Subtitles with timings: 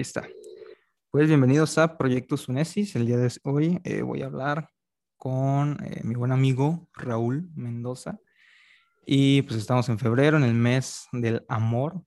[0.00, 0.26] Está.
[1.10, 2.96] Pues bienvenidos a Proyectos Unesis.
[2.96, 4.70] El día de hoy eh, voy a hablar
[5.18, 8.18] con eh, mi buen amigo Raúl Mendoza.
[9.04, 12.02] Y pues estamos en febrero, en el mes del amor.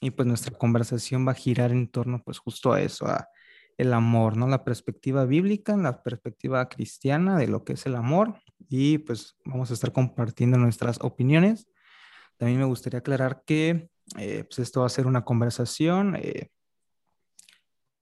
[0.00, 3.28] Y pues nuestra conversación va a girar en torno pues justo a eso, a
[3.76, 4.46] el amor, ¿no?
[4.46, 8.40] La perspectiva bíblica, la perspectiva cristiana de lo que es el amor.
[8.68, 11.66] Y pues vamos a estar compartiendo nuestras opiniones.
[12.36, 16.14] También me gustaría aclarar que eh, pues esto va a ser una conversación.
[16.14, 16.52] Eh,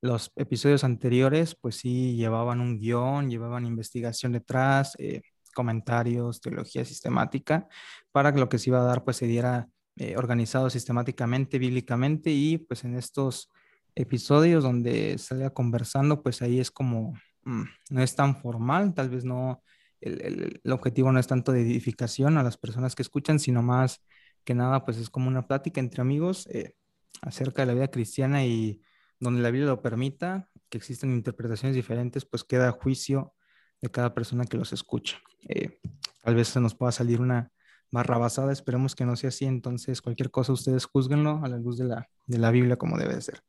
[0.01, 5.23] los episodios anteriores, pues sí, llevaban un guion, llevaban investigación detrás, eh,
[5.55, 7.69] comentarios, teología sistemática,
[8.13, 9.69] para que lo que se iba a dar, pues se diera
[10.17, 13.51] organizado sistemáticamente, bíblicamente, y pues en estos
[13.95, 17.13] episodios donde salga conversando, pues ahí es como,
[17.45, 19.63] mm, no es tan formal, tal vez no,
[20.01, 24.01] el, el objetivo no es tanto de edificación a las personas que escuchan, sino más
[24.45, 26.75] que nada pues es como una plática entre amigos eh,
[27.23, 28.81] acerca de la vida cristiana y
[29.21, 33.35] donde la Biblia lo permita, que existen interpretaciones diferentes, pues queda a juicio
[33.81, 35.19] de cada persona que los escucha.
[35.49, 35.79] Eh,
[36.23, 37.53] tal vez se nos pueda salir una
[37.91, 41.77] barra basada, esperemos que no sea así, entonces cualquier cosa ustedes juzguenlo a la luz
[41.77, 43.43] de la, de la Biblia como debe ser.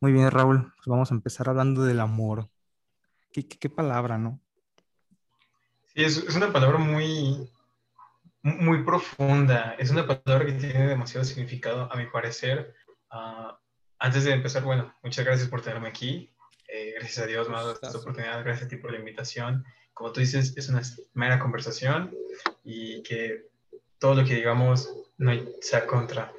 [0.00, 2.48] Muy bien, Raúl, pues vamos a empezar hablando del amor.
[3.32, 4.40] ¿Qué, qué, palabra, no?
[5.86, 7.50] Sí, es, es, una palabra muy,
[8.42, 9.74] muy profunda.
[9.78, 12.74] Es una palabra que tiene demasiado significado, a mi parecer.
[13.10, 13.52] Uh,
[13.98, 16.30] antes de empezar, bueno, muchas gracias por tenerme aquí.
[16.68, 18.42] Eh, gracias a Dios dado esta oportunidad.
[18.44, 19.64] Gracias a ti por la invitación.
[19.94, 20.82] Como tú dices, es una
[21.14, 22.14] mera conversación
[22.64, 23.46] y que
[23.98, 26.32] todo lo que digamos no sea contra,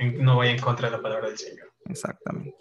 [0.00, 1.70] no vaya en contra de la palabra del Señor.
[1.84, 2.56] Exactamente.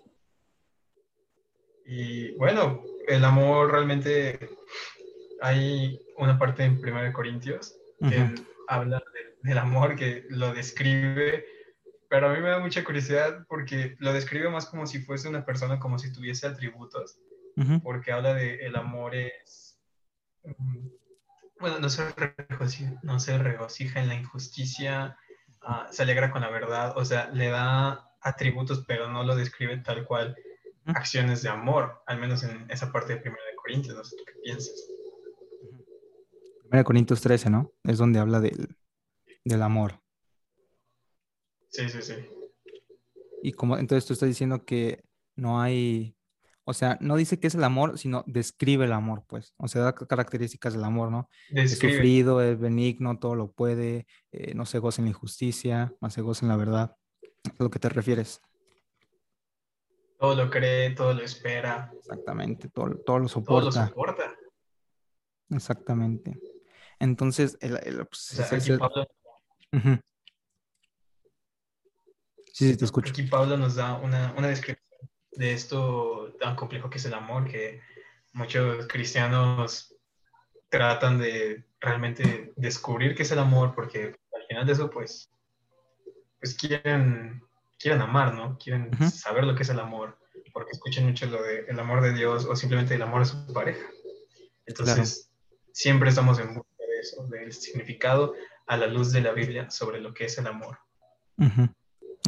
[1.85, 4.49] Y bueno, el amor realmente
[5.41, 8.35] hay una parte en 1 Corintios que
[8.67, 9.01] habla
[9.41, 11.45] del amor, que lo describe,
[12.09, 15.45] pero a mí me da mucha curiosidad porque lo describe más como si fuese una
[15.45, 17.19] persona, como si tuviese atributos,
[17.83, 19.79] porque habla de el amor es,
[20.43, 20.87] mm,
[21.59, 25.17] bueno, no se regocija, no se regocija en la injusticia,
[25.67, 29.77] uh, se alegra con la verdad, o sea, le da atributos, pero no lo describe
[29.77, 30.35] tal cual
[30.85, 34.23] acciones de amor, al menos en esa parte de Primera de Corintios, no sé tú
[34.25, 34.75] qué piensas.
[36.71, 37.73] 1 Corintios 13, ¿no?
[37.83, 38.77] Es donde habla del,
[39.43, 39.99] del amor.
[41.69, 42.13] Sí, sí, sí.
[43.43, 45.03] Y como entonces tú estás diciendo que
[45.35, 46.15] no hay,
[46.63, 49.53] o sea, no dice que es el amor, sino describe el amor, pues.
[49.57, 51.29] O sea, da características del amor, ¿no?
[51.49, 51.93] Describe.
[51.93, 56.13] Es sufrido, es benigno, todo lo puede, eh, no se goza en la injusticia, más
[56.13, 56.97] se goza en la verdad.
[57.59, 58.41] ¿A lo que te refieres?
[60.19, 61.91] Todo lo cree, todo lo espera.
[61.95, 63.69] Exactamente, todo, todo lo soporta.
[63.69, 64.35] Todo lo soporta.
[65.51, 66.39] Exactamente.
[66.99, 69.07] Entonces, el, el, pues, o sea, aquí Pablo...
[69.73, 70.01] uh -huh.
[72.57, 73.11] Sí, sí, te escucho.
[73.11, 74.89] Aquí Pablo nos da una, una, descripción
[75.33, 77.81] de esto tan complejo que es el amor, que
[78.33, 79.93] muchos cristianos
[80.67, 85.29] tratan de realmente descubrir qué es el amor, porque al final de eso, pues,
[86.39, 87.43] pues quieren,
[87.77, 88.57] quieren amar, ¿no?
[88.57, 89.11] Quieren uh -huh.
[89.11, 90.17] saber lo que es el amor,
[90.51, 93.53] porque escuchan mucho lo del de amor de Dios o simplemente el amor a su
[93.53, 93.85] pareja.
[94.65, 95.69] Entonces, claro.
[95.73, 98.33] siempre estamos en busca de eso, del significado
[98.65, 100.79] a la luz de la Biblia sobre lo que es el amor.
[101.37, 101.76] Uh -huh.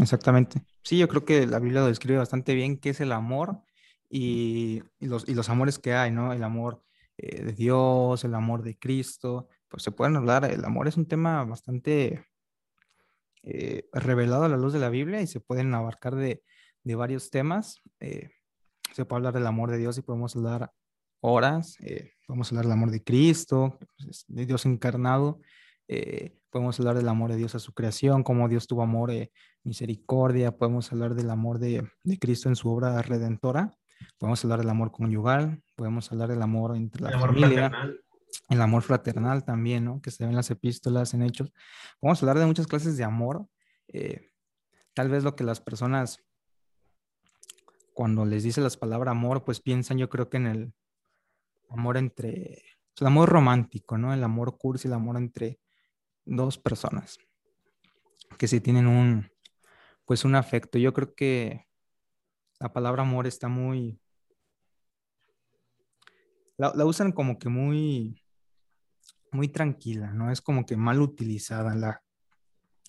[0.02, 0.62] Exactamente.
[0.84, 3.62] Sí, yo creo que la Biblia lo describe bastante bien qué es el amor
[4.10, 6.34] y, los, y los, amores que hay, ¿no?
[6.34, 6.84] El amor
[7.18, 11.06] eh, de Dios, el amor de Cristo, pues se pueden hablar, el amor es un
[11.06, 12.26] tema bastante
[13.44, 16.42] eh, revelado a la luz de la Biblia y se pueden abarcar de,
[16.84, 17.81] varios temas.
[18.00, 18.30] Eh,
[18.94, 20.72] se puede hablar del amor de Dios y podemos hablar
[21.22, 21.78] horas,
[22.26, 25.40] podemos hablar del amor de Cristo, pues, de Dios encarnado,
[26.50, 29.31] podemos hablar del amor de Dios a su creación, cómo Dios tuvo amor, eh,
[29.64, 33.78] misericordia, podemos hablar del amor de, de, Cristo en su obra redentora,
[34.18, 38.02] podemos hablar del amor conyugal, podemos hablar del amor entre la el amor familia, fraternal.
[38.50, 40.02] el amor fraternal también, ¿no?
[40.02, 41.52] Que se ve en las epístolas, en hechos.
[42.00, 43.48] Podemos hablar de muchas clases de amor.
[43.88, 44.30] Eh,
[44.94, 46.24] tal vez lo que las personas,
[47.94, 50.74] cuando les dice las palabras amor, pues piensan yo creo que en el
[51.69, 52.63] amor entre,
[53.00, 54.13] el amor romántico, ¿no?
[54.13, 55.60] El amor cursi, el amor entre
[56.25, 57.18] dos personas
[58.38, 59.30] que sí tienen un,
[60.10, 60.80] pues un afecto.
[60.80, 61.68] Yo creo que
[62.60, 64.02] la palabra amor está muy,
[66.58, 68.20] la, la, usan como que muy,
[69.32, 70.32] muy tranquila, ¿no?
[70.32, 71.76] Es como que mal utilizada.
[71.76, 72.02] La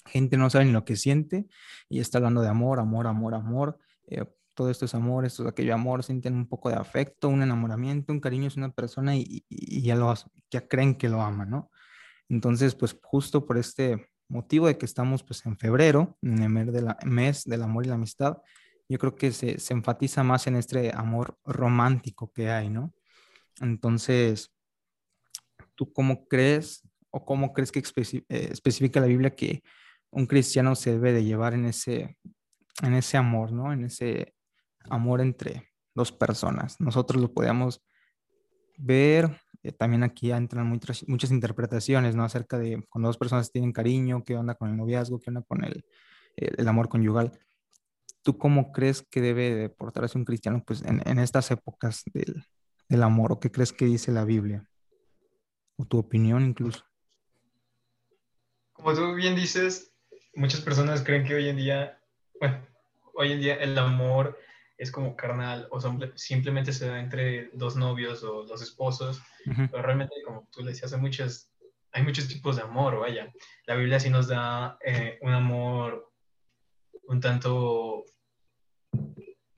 [0.07, 1.47] gente no sabe ni lo que siente
[1.91, 3.79] y está hablando de amor, amor, amor, amor.
[4.07, 4.25] Eh,
[4.55, 8.15] todo esto es amor, esto es aquello amor, sienten un poco de afecto, un enamoramiento,
[8.15, 10.15] un cariño es una persona y, y ya, lo,
[10.51, 11.71] ya creen que lo aman, ¿no?
[12.31, 16.49] Entonces, pues justo por este motivo de que estamos pues en febrero, en el
[17.05, 18.39] mes, del amor y la amistad,
[18.89, 22.95] yo creo que se, se enfatiza más en este amor romántico que hay, ¿no?
[23.61, 24.53] Entonces,
[25.75, 29.63] ¿tú cómo crees o cómo crees que eh, especifica la Biblia que
[30.11, 32.17] un cristiano se debe de llevar en ese,
[32.83, 33.73] en ese amor, ¿no?
[33.73, 34.35] En ese
[34.89, 36.81] amor entre dos personas.
[36.81, 37.83] Nosotros lo podemos
[38.77, 42.25] ver, eh, también aquí entran muchas, muchas interpretaciones, ¿no?
[42.25, 45.65] Acerca de cuando dos personas tienen cariño, qué onda con el noviazgo, qué onda con
[45.65, 45.85] el,
[46.37, 47.39] el, amor conyugal.
[48.23, 52.45] ¿Tú cómo crees que debe de portarse un cristiano pues, en, en estas épocas del,
[52.89, 53.33] del amor?
[53.33, 54.67] ¿O qué crees que dice la Biblia?
[55.77, 56.85] ¿O tu opinión incluso?
[58.73, 59.93] Como tú bien dices,
[60.35, 62.01] muchas personas creen que hoy en día,
[62.39, 62.67] bueno,
[63.15, 64.39] hoy en día el amor
[64.81, 65.79] es como carnal o
[66.15, 69.21] simplemente se da entre dos novios o dos esposos,
[69.71, 71.53] pero realmente, como tú le decías, hay, muchas,
[71.93, 73.31] hay muchos tipos de amor, vaya.
[73.67, 76.11] La Biblia sí nos da eh, un amor
[77.03, 78.07] un tanto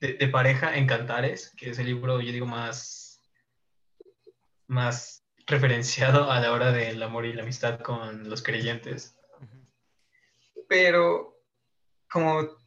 [0.01, 3.21] de, pareja en Cantares, que es el libro, yo digo, más,
[4.67, 9.15] más referenciado a la hora del amor y la amistad con los creyentes.
[10.67, 11.37] Pero
[12.11, 12.62] como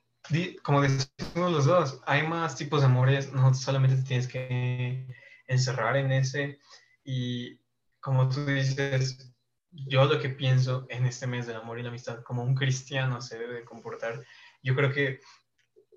[0.62, 5.06] como decimos los dos, hay más tipos de amores, no solamente te tienes que
[5.46, 6.58] encerrar en ese.
[7.04, 7.60] Y
[8.00, 9.32] como tú dices,
[9.70, 13.20] yo lo que pienso en este mes del amor y la amistad, como un cristiano
[13.20, 14.24] se debe comportar,
[14.62, 15.20] yo creo que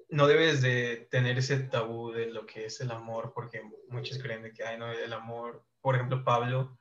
[0.10, 4.44] no debes de tener ese tabú de lo que es el amor, porque muchos creen
[4.44, 6.78] de que, hay no, el amor, por ejemplo, Pablo,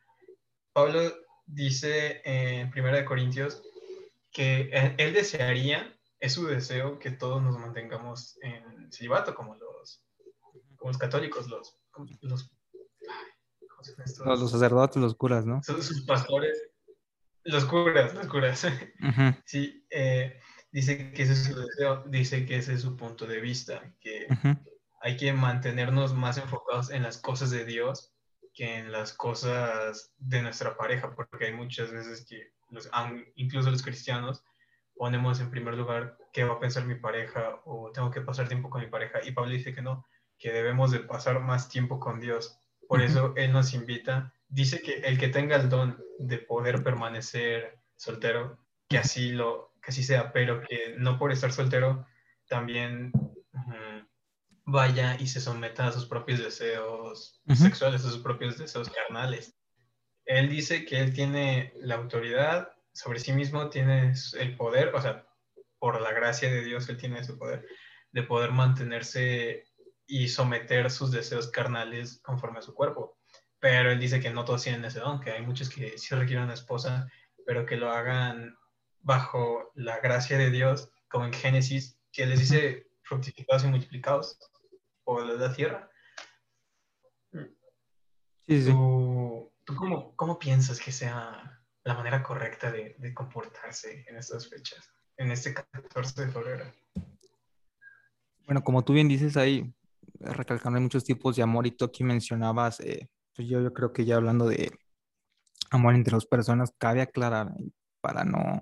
[0.72, 1.00] Pablo
[1.46, 3.62] dice en Primera de Corintios
[4.30, 10.04] que él desearía es su deseo que todos nos mantengamos en celibato, como los,
[10.76, 11.78] como los católicos, los,
[12.22, 12.50] los,
[14.24, 15.62] los, sacerdotes, los curas, ¿no?
[15.62, 16.58] Son sus pastores,
[17.44, 18.66] los curas, los curas.
[19.44, 23.40] Sí, eh, dice que ese es su deseo, dice que ese es su punto de
[23.40, 24.26] vista, que
[25.00, 28.14] hay que mantenernos más enfocados en las cosas de Dios
[28.54, 32.90] que en las cosas de nuestra pareja, porque hay muchas veces que los,
[33.36, 34.42] incluso los cristianos
[34.98, 38.68] ponemos en primer lugar qué va a pensar mi pareja o tengo que pasar tiempo
[38.68, 39.20] con mi pareja.
[39.24, 40.06] Y Pablo dice que no,
[40.38, 42.58] que debemos de pasar más tiempo con Dios.
[42.86, 47.78] Por eso Él nos invita, dice que el que tenga el don de poder permanecer
[47.96, 48.58] soltero,
[48.88, 52.06] que así, lo, que así sea, pero que no por estar soltero
[52.48, 53.12] también
[54.64, 59.56] vaya y se someta a sus propios deseos sexuales, a sus propios deseos carnales.
[60.26, 65.24] Él dice que él tiene la autoridad sobre sí mismo tiene el poder, o sea,
[65.78, 67.64] por la gracia de Dios, él tiene ese poder
[68.10, 69.64] de poder mantenerse
[70.04, 73.16] y someter sus deseos carnales conforme a su cuerpo.
[73.60, 76.44] Pero él dice que no todos tienen ese don, que hay muchos que sí requieren
[76.44, 77.06] una esposa,
[77.46, 78.56] pero que lo hagan
[79.00, 84.40] bajo la gracia de Dios, como en Génesis, que les dice fructificados y multiplicados
[85.04, 85.88] por la tierra.
[88.48, 88.70] Sí, sí.
[88.72, 91.57] ¿Tú, cómo, cómo piensas que sea
[91.88, 96.64] la manera correcta de, comportarse en estas fechas, en este 14 de febrero.
[98.44, 99.74] Bueno, como tú bien dices, ahí
[100.20, 103.94] recalcando hay muchos tipos de amor y tú aquí mencionabas, eh, pues yo, yo creo
[103.94, 104.70] que ya hablando de
[105.70, 107.54] amor entre dos personas, cabe aclarar
[108.02, 108.60] para no,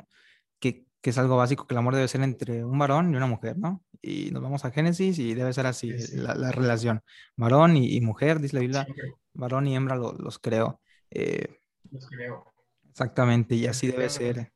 [0.61, 3.27] que, que, es algo básico, que el amor debe ser entre un varón y una
[3.27, 3.83] mujer, ¿no?
[4.01, 7.03] Y nos vamos a Génesis y debe ser así La, relación,
[7.37, 8.87] varón y, mujer, dice la Biblia,
[9.35, 10.81] varón y hembra los creo.
[11.11, 11.59] Eh,
[11.91, 12.56] los creo.
[12.97, 14.55] Exactamente, y así debe ser.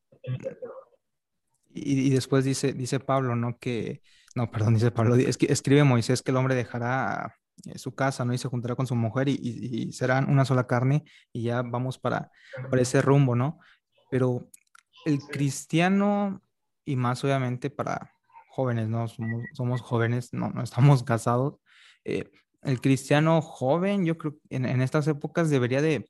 [1.68, 3.58] Y, después dice, dice Pablo, ¿no?
[3.58, 4.00] Que,
[4.34, 8.24] no, perdón, dice Pablo, es que escribe Moisés que el hombre dejará eh, su casa,
[8.24, 8.32] ¿no?
[8.32, 11.04] Y se juntará con su mujer y, serán una sola carne
[11.34, 12.32] y ya vamos para,
[12.70, 13.58] para ese rumbo, ¿no?
[14.10, 14.48] Pero
[15.04, 16.40] el cristiano,
[16.86, 18.10] y más obviamente para
[18.48, 19.06] jóvenes, ¿no?
[19.06, 21.56] Somos, somos jóvenes, no, no estamos casados.
[22.06, 22.30] Eh,
[22.62, 26.08] el cristiano joven, yo creo en, en estas épocas debería de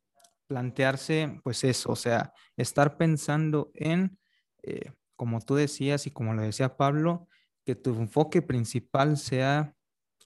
[0.50, 4.18] plantearse, pues eso, o sea, estar pensando en,
[4.64, 7.28] eh, como tú decías y como lo decía Pablo,
[7.64, 9.76] que tu enfoque principal sea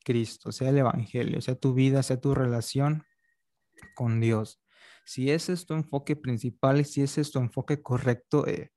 [0.02, 3.04] Cristo, sea el Evangelio, sea tu vida, sea tu relación
[3.94, 4.62] con Dios.
[5.04, 8.72] Si ese es tu enfoque principal y si ese es tu enfoque correcto, eh,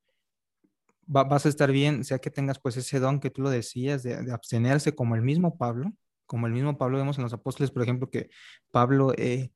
[1.06, 4.34] vas a estar bien, sea que tengas pues ese don que tú lo decías de,
[4.34, 5.94] abstenerse como el mismo Pablo,
[6.26, 8.30] como el mismo Pablo vemos en los apóstoles, por ejemplo, que
[8.70, 9.54] Pablo eh,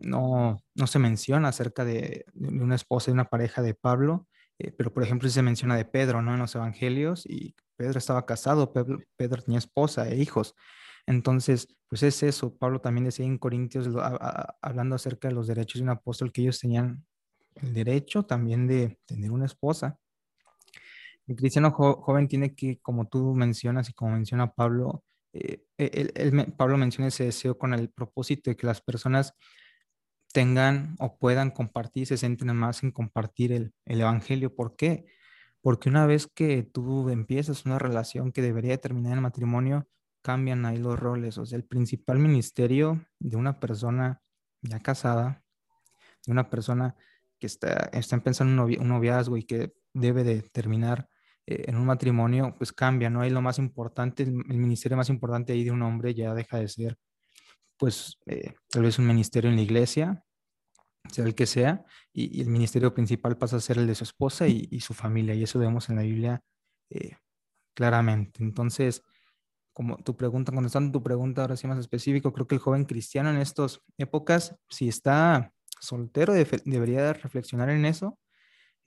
[0.00, 4.26] no, no se menciona acerca de, una esposa y una pareja de Pablo,
[4.58, 6.34] eh, pero por ejemplo se menciona de Pedro, ¿no?
[6.34, 10.54] En los evangelios y Pedro estaba casado, Pedro, tenía esposa e hijos.
[11.06, 12.56] Entonces, pues es eso.
[12.56, 13.88] Pablo también decía en Corintios,
[14.62, 17.04] hablando acerca de los derechos de un apóstol, que ellos tenían
[17.56, 19.98] el derecho también de tener una esposa.
[21.26, 25.64] El cristiano joven tiene que, como tú mencionas y como menciona Pablo, eh,
[26.56, 29.34] Pablo menciona ese deseo con el propósito de que las personas
[30.32, 34.54] tengan o puedan compartir, se sienten más en compartir el, el Evangelio.
[34.54, 35.06] ¿Por qué?
[35.60, 39.86] Porque una vez que tú empiezas una relación que debería terminar en matrimonio,
[40.22, 41.38] cambian ahí los roles.
[41.38, 44.22] O sea, el principal ministerio de una persona
[44.62, 45.44] ya casada,
[46.26, 46.96] de una persona
[47.38, 51.08] que está, está empezando un, noviazgo y que debe de terminar
[51.46, 53.20] eh, en un matrimonio, pues cambia, ¿no?
[53.20, 56.68] Ahí lo más importante, el, ministerio más importante ahí de un hombre ya deja de
[56.68, 56.96] ser,
[57.82, 60.24] pues, eh, tal vez un ministerio en la iglesia,
[61.10, 64.46] sea el que sea, y, el ministerio principal pasa a ser el de su esposa
[64.46, 66.44] y, su familia, y eso vemos en la Biblia
[66.90, 67.16] eh,
[67.74, 68.40] claramente.
[68.40, 69.02] Entonces,
[69.72, 73.30] como tu pregunta, contestando tu pregunta ahora sí más específico, creo que el joven cristiano
[73.30, 78.16] en estas épocas, si está soltero, debería reflexionar en eso,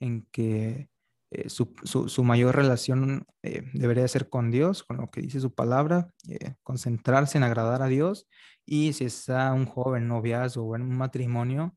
[0.00, 0.88] en que
[1.32, 6.12] eh, su, mayor relación eh, debería ser con Dios, con lo que dice su palabra,
[6.28, 8.28] eh, concentrarse en agradar a Dios
[8.64, 11.76] y si está un joven noviazgo o en un matrimonio,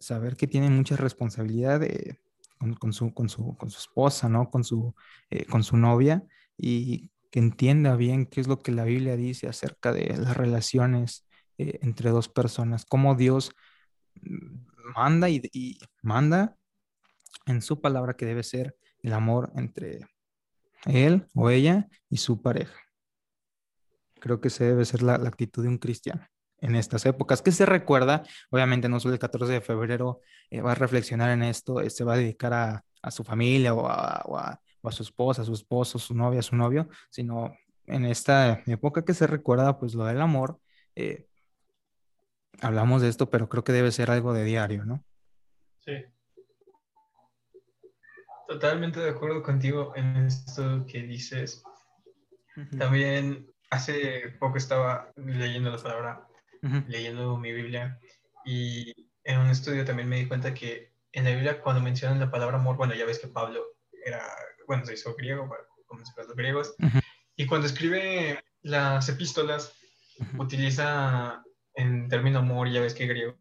[0.00, 1.80] saber que tiene mucha responsabilidad
[2.78, 4.50] con, su, con, su, con, su, esposa, ¿no?
[4.50, 4.94] con, su,
[5.50, 6.24] con su novia
[6.56, 11.26] y que entienda bien qué es lo que la Biblia dice acerca de las relaciones
[11.56, 13.52] entre dos personas, cómo Dios
[14.96, 16.56] manda y manda
[17.46, 20.00] en su palabra que debe ser el amor entre
[20.86, 22.80] él o ella y su pareja.
[24.20, 26.26] Creo que esa debe ser la, actitud de un cristiano
[26.58, 27.42] en estas épocas.
[27.42, 28.22] que se recuerda?
[28.50, 30.20] Obviamente no solo el 14 de febrero
[30.50, 34.58] eh, va a reflexionar en esto, se va a dedicar a, su familia o a,
[34.90, 37.54] su esposa, a su esposo, su novia, su novio, sino
[37.86, 40.58] en esta época que se recuerda pues lo del amor.
[40.94, 41.26] Eh,
[42.62, 45.04] hablamos de esto, pero creo que debe ser algo de diario, ¿no?
[45.80, 45.92] Sí.
[48.54, 51.64] Totalmente de acuerdo contigo en esto que dices.
[52.78, 56.28] También hace poco estaba leyendo la palabra,
[56.86, 57.98] leyendo mi Biblia,
[58.44, 58.94] y
[59.24, 62.58] en un estudio también me di cuenta que en la Biblia cuando mencionan la palabra
[62.58, 63.60] amor, bueno, ya ves que Pablo
[64.04, 64.24] era,
[64.68, 65.52] bueno, se hizo griego,
[65.86, 66.76] como se los griegos,
[67.34, 69.76] y cuando escribe las epístolas,
[70.38, 71.42] utiliza
[71.74, 73.36] en término amor, ya ves que griego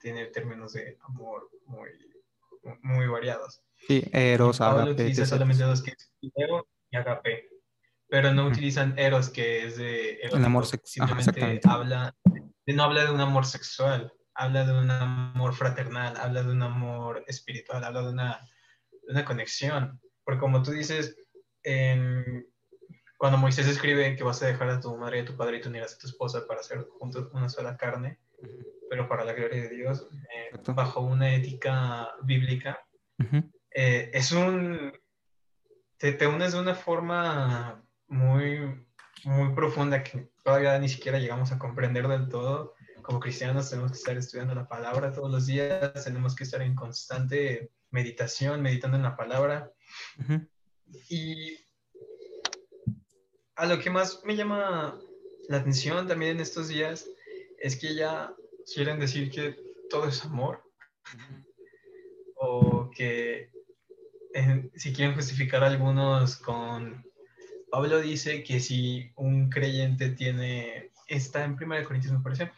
[0.00, 1.90] tiene términos de amor muy,
[2.82, 3.62] muy variados.
[3.86, 7.48] Sí, Eros, Pablo utiliza solamente dos que es Eros y Agape.
[8.08, 11.08] Pero no utilizan Eros, que es de El amor sexual.
[11.08, 12.14] Simplemente habla,
[12.66, 17.24] no habla de un amor sexual, habla de un amor fraternal, habla de un amor
[17.26, 18.48] espiritual, habla de una,
[18.90, 20.00] de una conexión.
[20.24, 21.16] Porque como tú dices,
[23.18, 25.60] cuando Moisés escribe que vas a dejar a tu madre y a tu padre y
[25.60, 28.20] te unirás a tu esposa para ser juntos una sola carne,
[28.88, 32.80] pero para la gloria de Dios, eh, bajo una ética bíblica,
[33.80, 34.92] eh, es un,
[35.98, 38.58] te, te, unes de una forma muy,
[39.22, 42.74] muy profunda que todavía ni siquiera llegamos a comprender del todo.
[43.02, 46.74] Como cristianos tenemos que estar estudiando la palabra todos los días, tenemos que estar en
[46.74, 49.70] constante meditación, meditando en la palabra.
[51.08, 51.56] Y
[53.54, 54.98] a lo que más me llama
[55.48, 57.08] la atención también en estos días
[57.60, 58.34] es que ya
[58.74, 59.56] quieren decir que
[59.88, 60.64] todo es amor
[62.34, 63.56] o que
[64.74, 67.04] si quieren justificar algunos con...
[67.70, 72.52] Pablo dice que si un creyente tiene, está en 1 Corintios me parece,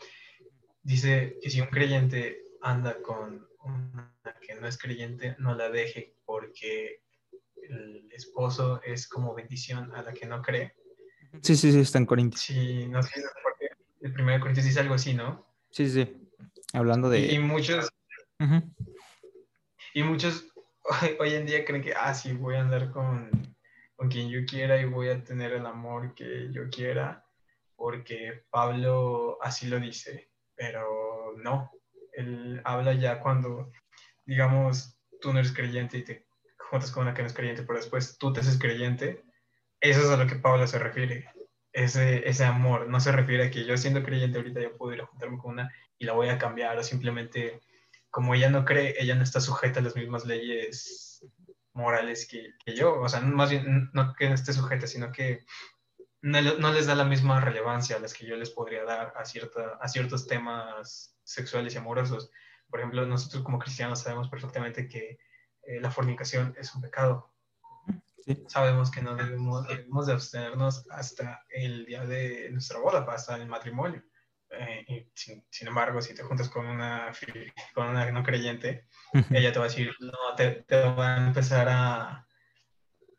[0.83, 6.15] dice que si un creyente anda con una que no es creyente, no la deje
[6.25, 7.03] porque
[7.69, 10.75] el esposo es como bendición a la que no cree.
[11.43, 12.41] Sí, sí, sí, está en Corintios.
[12.41, 13.69] Sí, no sé por qué
[14.01, 15.47] el 1 Corintios dice algo así, ¿no?
[15.71, 16.29] Sí, sí,
[16.73, 17.33] hablando de...
[17.33, 17.93] Y, muchos...
[19.93, 20.50] Y muchos
[21.21, 23.31] hoy en día creen que, ah, sí, voy a andar con,
[23.97, 27.25] con quien yo quiera y voy a tener el amor que yo quiera,
[27.77, 31.71] porque Pablo así lo dice, pero no,
[32.13, 33.73] él habla ya cuando,
[34.25, 36.27] digamos, tú no eres creyente y te
[36.59, 39.23] juntas con una que no es creyente, pero después tú te haces creyente,
[39.81, 41.29] eso es a lo que Pablo se refiere.
[41.73, 45.03] Ese, ese amor no se refiere a que yo siendo creyente ahorita ya puedo ir
[45.03, 47.61] a juntarme con una y la voy a cambiar o simplemente
[48.11, 51.25] como ella no cree, ella no está sujeta a las mismas leyes
[51.73, 55.45] morales que, yo, o sea, más bien no que no esté sujeta, sino que
[56.23, 59.79] no, les da la misma relevancia a las que yo les podría dar a, cierta,
[59.81, 62.31] a ciertos temas sexuales y amorosos.
[62.69, 65.19] Por ejemplo, nosotros como cristianos sabemos perfectamente que
[65.63, 67.33] eh, la fornicación es un pecado.
[68.49, 73.49] Sabemos que no debemos, debemos de abstenernos hasta el día de nuestra boda, hasta el
[73.49, 74.05] matrimonio.
[74.53, 77.13] Eh, sin, embargo, si te juntas con una,
[77.75, 78.87] con una no creyente,
[79.31, 82.27] ella te va a decir, no, te, va a empezar a,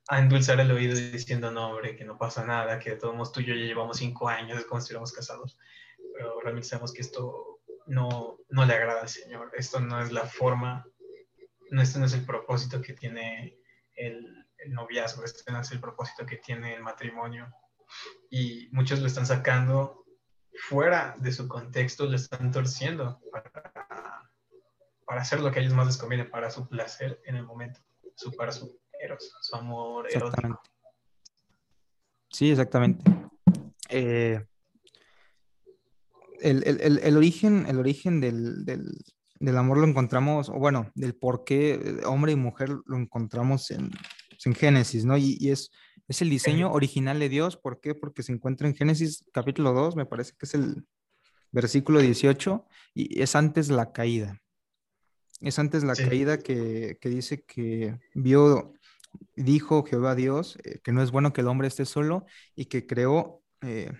[0.08, 3.46] a endulzar el oído diciendo, no, hombre, que no pasa nada, que todos tú y
[3.46, 5.58] yo ya llevamos cinco años de como si estuviéramos casados,
[6.14, 10.26] pero realmente sabemos que esto no, no le agrada al Señor, esto no es la
[10.26, 10.86] forma,
[11.70, 13.58] no, este no es el propósito que tiene
[13.96, 17.50] el, el noviazgo, este no es el propósito que tiene el matrimonio,
[18.30, 20.01] y muchos lo están sacando
[20.54, 23.52] fuera de su contexto, lo están torciendo para,
[25.06, 27.80] para hacer lo que a ellos más les conviene, para su placer en el momento,
[28.16, 28.82] su, para su
[29.42, 30.62] su amor erótico.
[32.30, 33.04] Sí, exactamente.
[33.90, 34.44] Eh,
[36.40, 42.32] el, origen, el origen del, amor lo encontramos, o bueno, del por qué eh, hombre
[42.32, 43.92] y mujer lo encontramos en,
[44.46, 45.18] en Génesis, ¿no?
[45.18, 45.72] Y, es,
[46.12, 47.58] es el diseño original de Dios.
[47.58, 47.96] ¿Por qué?
[47.96, 50.86] Porque se encuentra en Génesis capítulo 2, me parece que es el
[51.52, 54.42] versículo 18, y es antes la caída.
[55.40, 58.74] Es antes la caída que, que, dice que vio
[59.36, 62.26] dijo Jehová Dios eh, que no es bueno que el hombre esté solo
[62.56, 63.92] y que creó, eh,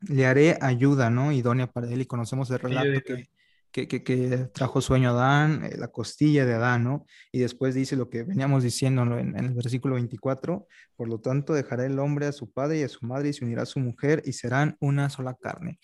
[0.00, 1.32] le haré ayuda, ¿no?
[1.32, 3.28] Idónea para él y conocemos el relato que,
[3.72, 7.06] que, trajo sueño a Adán, eh, la costilla de Adán, ¿no?
[7.32, 11.86] Y después dice lo que veníamos diciendo en, el versículo 24, por lo tanto dejará
[11.86, 14.22] el hombre a su padre y a su madre y se unirá a su mujer
[14.24, 15.78] y serán una sola carne.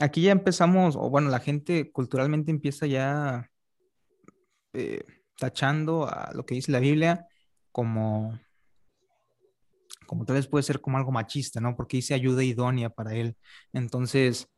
[0.00, 3.50] Aquí ya empezamos, o bueno, la gente culturalmente empieza ya
[5.38, 7.26] tachando a lo que dice la Biblia
[7.72, 8.38] como,
[10.06, 11.76] como tal vez puede ser como algo machista, ¿no?
[11.76, 13.36] Porque dice ayuda idónea para él.
[13.72, 14.48] Entonces,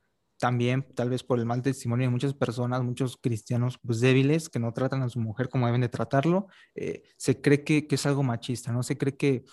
[0.41, 4.59] también tal vez por el mal testimonio de muchas personas, muchos cristianos pues débiles que
[4.59, 8.23] no tratan a su mujer como deben de tratarlo, eh, se cree que, es algo
[8.23, 8.83] machista, ¿no?
[8.83, 9.45] Se cree que,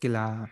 [0.00, 0.48] que, la,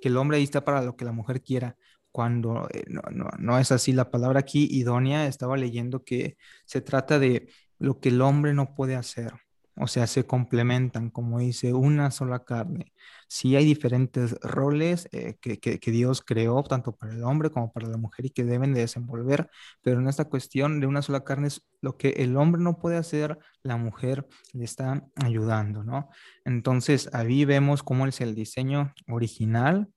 [0.00, 1.76] que el hombre ahí está para lo que la mujer quiera,
[2.10, 3.92] cuando eh, no, no, no es así.
[3.92, 8.74] La palabra aquí, idónea, estaba leyendo que se trata de lo que el hombre no
[8.74, 9.32] puede hacer.
[9.78, 12.92] O sea, se complementan, como dice, una sola carne.
[13.28, 17.98] Sí hay diferentes roles eh, que, Dios creó, tanto para el hombre como para la
[17.98, 19.50] mujer, y que deben de desenvolver,
[19.82, 22.96] pero en esta cuestión de una sola carne es lo que el hombre no puede
[22.96, 26.08] hacer, la mujer le está ayudando, ¿no?
[26.46, 29.88] Entonces, ahí vemos cómo es el diseño original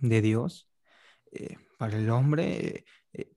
[0.00, 0.68] de Dios.
[1.32, 2.84] Eh, para el hombre, eh,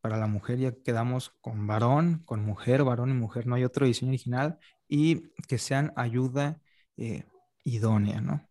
[0.01, 3.85] para la mujer ya quedamos con varón, con mujer, varón y mujer, no hay otro
[3.85, 6.61] diseño original y que sean ayuda
[6.97, 7.25] eh,
[7.63, 8.47] idónea, ¿no?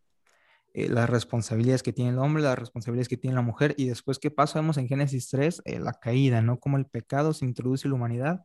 [0.74, 4.18] Eh, las responsabilidades que tiene el hombre, las responsabilidades que tiene la mujer, y después,
[4.18, 4.60] ¿qué pasa?
[4.60, 6.58] Vemos en Génesis 3 eh, la caída, ¿no?
[6.58, 8.40] Como el pecado se introduce en la humanidad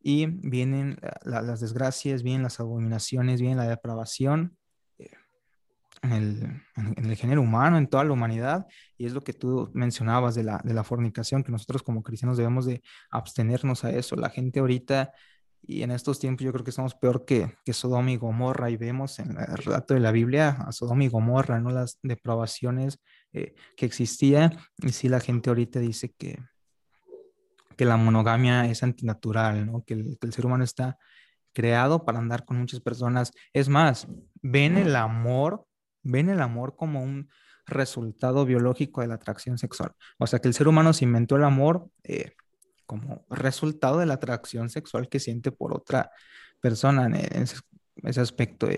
[0.00, 4.56] y vienen las desgracias, vienen las abominaciones, viene la depravación
[6.04, 9.70] en el, en, el, género humano, en toda la humanidad, y es lo que tú
[9.74, 14.16] mencionabas de la, de la fornicación, que nosotros como cristianos debemos de abstenernos a eso.
[14.16, 15.12] La gente ahorita
[15.66, 18.76] y en estos tiempos yo creo que estamos peor que, que Sodoma y Gomorra y
[18.76, 21.70] vemos en el relato de la Biblia a Sodoma y Gomorra, ¿no?
[21.70, 23.00] Las depravaciones
[23.32, 24.58] eh, que existían.
[24.78, 26.38] Y sí, la gente ahorita dice que,
[27.76, 29.84] que la monogamia es antinatural, ¿no?
[29.84, 30.98] Que el, que el ser humano está
[31.54, 33.32] creado para andar con muchas personas.
[33.52, 34.06] Es más,
[34.42, 35.66] ven el amor,
[36.04, 37.28] ven el amor como un
[37.66, 39.92] resultado biológico de la atracción sexual.
[40.18, 42.32] O sea que el ser humano se inventó el amor eh,
[42.86, 46.10] como resultado de la atracción sexual que siente por otra
[46.60, 48.68] persona en ese, aspecto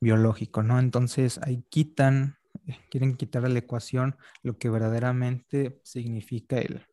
[0.00, 0.78] biológico, ¿no?
[0.78, 6.86] Entonces ahí quitan, eh, quieren quitar a la ecuación lo que verdaderamente significa el,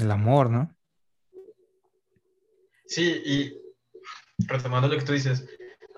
[0.00, 0.74] el amor, ¿no?
[2.86, 3.62] Sí, y
[4.46, 5.46] retomando lo que tú dices,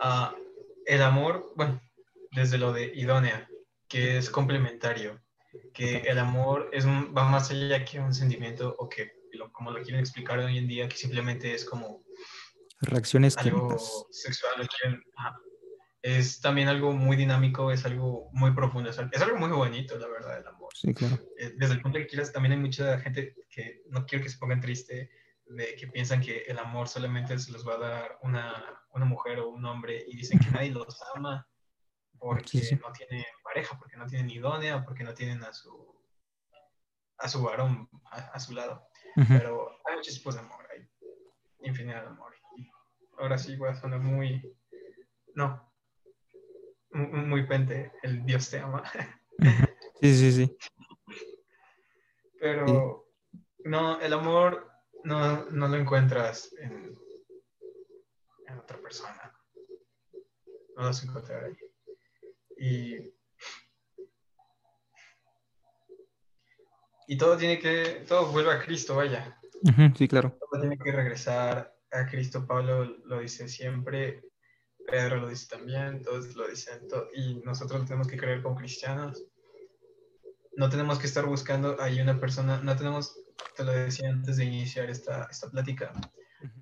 [0.03, 0.35] uh,
[0.87, 1.81] el amor, bueno,
[2.35, 3.49] desde lo de idónea,
[3.89, 5.21] que es complementario,
[5.73, 9.13] que el amor es un, va más allá que un sentimiento o que
[9.53, 12.05] como lo quieren explicar hoy en día, que simplemente es como
[12.81, 13.77] reacciones algo
[14.11, 14.69] sexual.
[16.03, 20.39] Es también algo muy dinámico, es algo muy profundo, es algo muy bonito, la verdad,
[20.39, 20.69] el amor.
[20.75, 21.19] Sí, claro.
[21.39, 24.39] Eh, desde el punto que quieras, también hay mucha gente que no quiero que se
[24.39, 25.11] pongan triste,
[25.47, 29.39] de que piensan que el amor solamente se los va a dar una, una mujer
[29.41, 31.49] o un hombre y dicen que nadie los ama
[32.25, 35.95] porque no tienen pareja, porque no tienen idónea, porque no tienen a su,
[37.19, 38.89] a su varón a su lado.
[39.29, 40.89] Pero hay muchos tipos de amor, hay
[41.69, 42.35] infinidad de amor.
[43.19, 44.57] ahora sí voy a sonar muy.
[45.35, 45.71] No.
[46.93, 48.83] Muy, pente, el Dios te ama.
[50.01, 50.57] Sí, sí, sí.
[52.41, 53.07] Pero
[53.65, 54.71] no, el amor
[55.03, 56.97] no, no lo encuentras en,
[58.47, 59.39] en, otra persona.
[60.77, 61.57] No lo vas a encontrar ahí.
[62.59, 63.15] Y
[67.07, 69.39] y todo tiene que, todo vuelve a Cristo, vaya.
[69.97, 70.37] sí, claro.
[70.51, 72.47] Todo tiene que regresar a Cristo.
[72.47, 74.23] Pablo lo dice siempre,
[74.87, 79.25] Pedro lo dice también, todos lo dicen, y nosotros tenemos que creer como cristianos.
[80.57, 83.19] No tenemos que estar buscando ahí una persona, no tenemos,
[83.57, 85.93] te lo decía antes de iniciar esta, esta plática,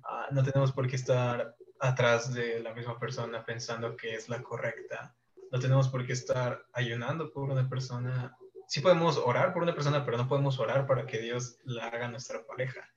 [0.03, 4.41] ah, no tenemos por qué estar atrás de la misma persona pensando que es la
[4.41, 5.15] correcta.
[5.53, 8.35] No tenemos por qué estar ayunando por una persona.
[8.67, 12.07] Sí podemos orar por una persona, pero no podemos orar para que Dios la haga
[12.07, 12.89] nuestra pareja.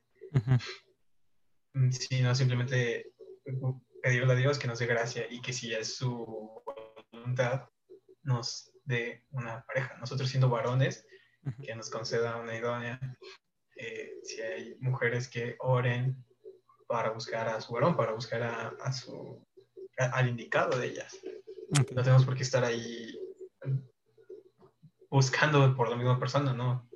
[1.91, 3.13] Sino simplemente
[4.01, 6.63] pedirle a Dios que nos dé gracia y que si es su
[7.11, 7.69] voluntad,
[8.23, 9.95] nos dé una pareja.
[9.99, 11.05] Nosotros siendo varones,
[11.61, 12.99] que nos conceda una idónea.
[13.75, 16.25] Eh, si hay mujeres que oren
[16.87, 19.45] para buscar a su varón, para buscar a, su,
[19.95, 21.15] al indicado de ellas.
[21.69, 23.17] No tenemos por qué estar ahí
[25.09, 26.89] buscando por la misma persona, ¿no?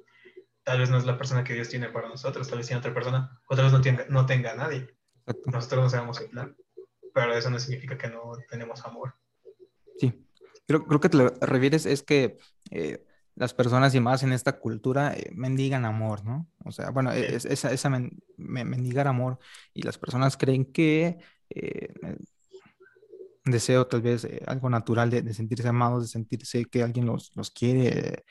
[0.64, 2.94] Tal vez no es la persona que Dios tiene para nosotros, tal vez tiene otra
[2.94, 4.96] persona, o tal vez no tenga, no tenga nadie.
[5.46, 6.56] Nosotros no sabemos el plan
[7.14, 9.16] pero eso no significa que no tenemos amor.
[9.98, 10.26] Sí,
[10.68, 12.38] creo, creo que te lo refieres es que
[12.70, 13.06] eh,
[13.36, 16.50] las personas y más en esta cultura eh, mendigan amor, ¿no?
[16.66, 17.90] O sea, bueno, es, esa, esa
[18.38, 19.40] mendigar amor
[19.74, 21.94] y las personas creen que eh,
[23.46, 28.24] deseo tal vez algo natural de, sentirse amados, de sentirse que alguien los, los quiere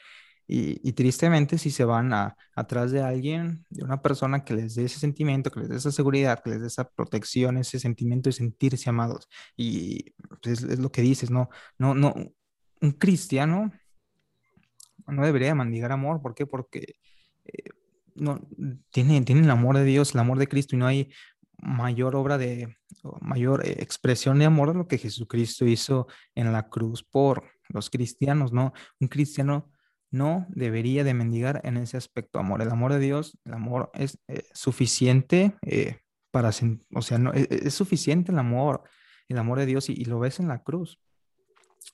[0.53, 4.87] y, tristemente, si se van a, atrás de alguien, de una persona que les dé
[4.87, 8.33] ese sentimiento, que les dé esa seguridad, que les dé esa protección, ese sentimiento de
[8.33, 9.29] sentirse amados.
[9.57, 10.11] Y
[10.42, 11.51] pues, es, lo que dices, ¿no?
[11.79, 12.12] No, no,
[12.81, 13.70] un cristiano
[15.07, 16.20] no debería mandigar amor.
[16.20, 16.46] ¿Por qué?
[16.46, 16.96] Porque
[17.44, 17.70] eh,
[18.16, 18.40] no,
[18.90, 21.12] tiene, tiene el amor de Dios, el amor de Cristo, y no hay
[21.62, 22.77] mayor obra de,
[23.20, 27.90] mayor eh, expresión de amor de lo que Jesucristo hizo en la cruz por los
[27.90, 28.73] cristianos, ¿no?
[28.99, 29.70] Un cristiano
[30.11, 32.62] no debería de mendigar en ese aspecto amor.
[32.62, 35.99] El amor de Dios, el amor es eh, suficiente eh,
[36.31, 36.51] para,
[36.94, 38.83] o sea, no, e, e, es, suficiente el amor,
[39.29, 41.01] el amor de Dios y, lo ves en la cruz.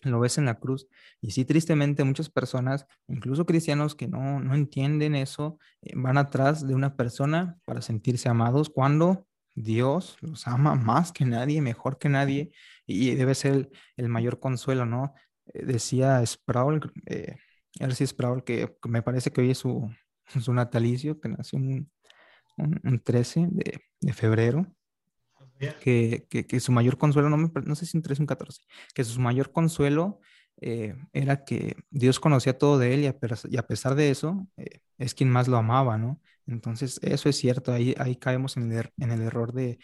[0.03, 0.89] Lo ves en la cruz.
[1.21, 6.67] Y sí, tristemente, muchas personas, incluso cristianos que no, no entienden eso, eh, van atrás
[6.67, 9.26] de una persona para sentirse amados cuando
[9.57, 12.53] Dios los ama más que nadie, mejor que nadie,
[12.87, 15.14] y debe ser el, el mayor consuelo, ¿no?
[15.55, 16.92] decía Sproul,
[17.79, 19.90] Ercis Sproul, que me parece que hoy es su,
[20.40, 21.90] su natalicio, que nació un,
[22.57, 24.66] un, 13 de, de febrero.
[25.59, 28.27] Que, que, que, su mayor consuelo, no, me, no sé si un 13 o un
[28.27, 28.61] 14,
[28.95, 30.21] que su mayor consuelo
[30.61, 33.16] eh, era que Dios conocía todo de él y a,
[33.49, 36.21] y a pesar de eso eh, es quien más lo amaba, ¿no?
[36.47, 39.79] Entonces, eso es cierto, ahí, ahí caemos en el, er, en el error de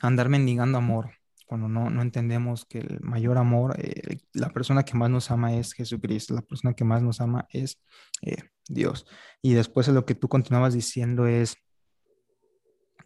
[0.00, 1.10] andar mendigando amor
[1.50, 5.56] cuando no, no entendemos que el mayor amor, eh, la persona que más nos ama
[5.56, 7.82] es Jesucristo, la persona que más nos ama es
[8.22, 8.36] eh,
[8.68, 9.04] Dios.
[9.42, 11.56] Y después de lo que tú continuabas diciendo es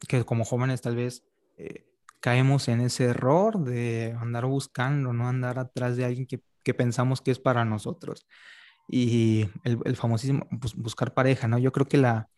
[0.08, 1.24] que como jóvenes tal vez
[1.56, 1.86] eh,
[2.20, 7.22] caemos en ese error de andar buscando, no andar atrás de alguien que, que pensamos
[7.22, 8.26] que es para nosotros.
[8.86, 11.56] Y el, el famosísimo pues, buscar pareja, ¿no?
[11.56, 12.28] Yo creo que la,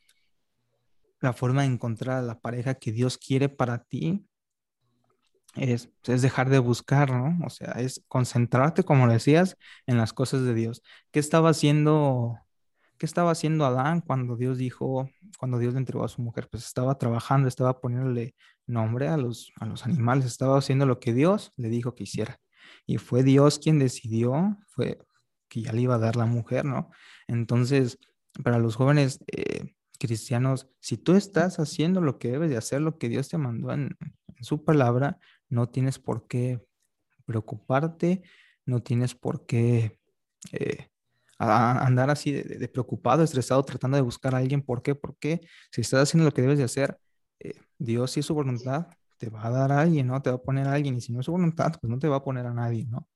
[1.21, 4.27] la forma de encontrar a la pareja que Dios quiere para ti
[5.55, 7.47] es, es, dejar de buscar, ¿no?
[7.47, 10.83] O sea, es concentrarte, como decías, en las cosas de Dios.
[11.11, 12.39] ¿Qué estaba haciendo,
[12.99, 16.49] qué estaba haciendo Adán cuando Dios dijo, cuando Dios le entregó a su mujer?
[16.51, 18.35] Pues estaba trabajando, estaba poniéndole
[18.67, 22.39] nombre a los, a los animales, estaba haciendo lo que Dios le dijo que hiciera.
[22.85, 24.99] Y fue Dios quien decidió, fue
[25.49, 26.91] que ya le iba a dar la mujer, ¿no?
[27.29, 27.99] Entonces,
[28.43, 32.99] para los jóvenes eh, cristianos, si tú estás haciendo lo que debes de hacer, lo
[32.99, 33.97] que Dios te mandó en,
[34.41, 36.61] su palabra, no tienes por qué
[37.25, 38.23] preocuparte,
[38.67, 39.99] no tienes por qué
[40.53, 40.91] eh,
[41.39, 44.63] andar así de, preocupado, estresado, tratando de buscar a alguien.
[44.63, 44.95] ¿Por qué?
[44.95, 46.99] Porque si estás haciendo lo que debes de hacer,
[47.41, 50.21] eh, Dios, es su voluntad, te va a dar a alguien, ¿no?
[50.23, 50.97] Te va a poner a alguien.
[50.97, 53.09] Y si no es su voluntad, pues no te va a poner a nadie, ¿no?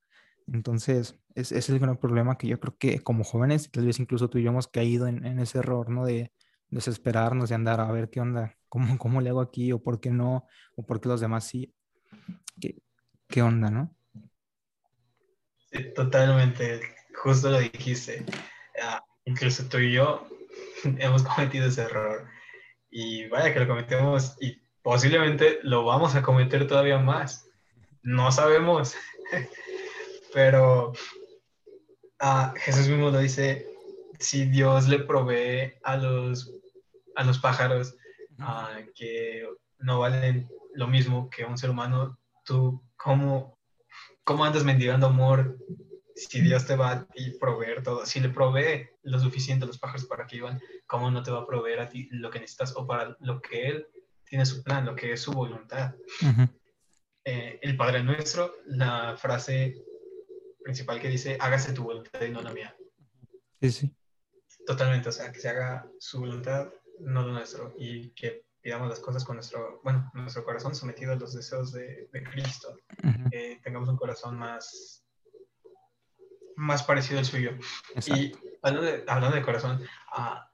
[0.46, 4.28] Entonces, ese es el gran problema que yo creo que como jóvenes, tal vez incluso
[4.28, 6.04] tú y yo hemos caído en, en ese error, ¿no?
[6.04, 6.32] De
[6.70, 10.10] desesperarnos, de andar a ver qué onda, cómo, cómo le hago aquí, o por qué
[10.10, 11.74] no, o por qué los demás sí.
[13.28, 13.94] ¿Qué, onda, no?
[15.94, 16.80] totalmente,
[17.14, 18.24] justo lo dijiste.
[18.82, 20.26] Ah, incluso tú y yo
[20.98, 22.26] hemos cometido ese error.
[22.90, 27.48] Y vaya que lo cometemos y posiblemente lo vamos a cometer todavía más.
[28.02, 28.96] No sabemos.
[30.34, 30.92] Pero
[32.18, 33.66] ah, Jesús mismo lo dice,
[34.18, 36.52] si Dios le provee a los,
[37.20, 37.94] a los pájaros
[38.38, 39.46] ah, que
[39.78, 43.58] no valen lo mismo que un ser humano, tú, ¿cómo,
[44.24, 45.58] cómo andas mendigando amor
[46.16, 48.06] si Dios te va a ti proveer todo?
[48.06, 51.40] Si le provee lo suficiente a los pájaros para que iban, ¿cómo no te va
[51.40, 53.86] a proveer a ti lo que necesitas o para lo que Él
[54.24, 55.94] tiene su plan, lo que es su voluntad?
[57.24, 59.76] eh, el Padre Nuestro, la frase
[60.62, 62.74] principal que dice, hágase tu voluntad y no la mía.
[63.60, 63.94] Sí, sí.
[64.64, 66.70] Totalmente, o sea, que se haga su voluntad,
[67.00, 71.16] no lo nuestro, y que pidamos las cosas con nuestro, bueno, nuestro corazón sometido a
[71.16, 72.76] los deseos de, Cristo,
[73.30, 75.04] que tengamos un corazón más,
[76.56, 77.52] más parecido al suyo.
[78.06, 78.32] Y
[78.62, 79.82] hablando de, hablando de corazón,
[80.12, 80.50] ah,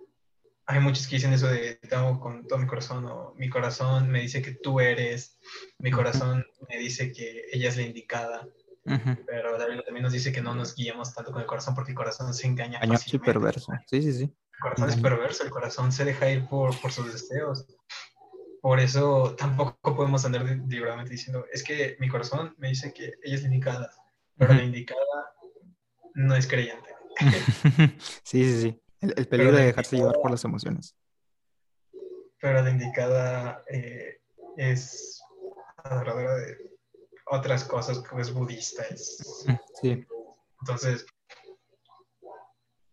[0.67, 4.11] hay muchos que dicen eso de te amo con todo mi corazón o mi corazón
[4.11, 5.39] me dice que tú eres,
[5.79, 8.49] mi corazón me dice que ella es la indicada.
[9.27, 12.33] Pero también nos dice que no nos guiemos tanto con el corazón porque el corazón
[12.33, 12.79] se engaña.
[12.85, 13.73] Y perverso.
[13.87, 14.35] Sí, sí, sí.
[14.57, 17.67] El corazón es perverso, el corazón se deja ir por, por sus deseos.
[18.63, 23.37] Por eso tampoco podemos andar libremente diciendo, es que mi corazón me dice que ella
[23.37, 23.91] es la indicada,
[24.37, 25.01] pero la indicada
[26.15, 26.91] no es creyente.
[28.25, 28.83] sí, sí, sí.
[29.01, 30.97] El, peligro de dejarse llevar por las emociones.
[32.41, 34.21] Pero la indicada eh,
[34.57, 35.21] es
[35.77, 36.57] adoradora de
[37.27, 38.85] otras cosas, como es budista.
[38.97, 40.07] sí.
[40.61, 41.07] Entonces,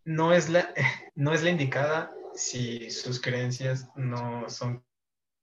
[0.06, 0.74] no es, la,
[1.16, 4.84] no es la indicada si sus creencias no son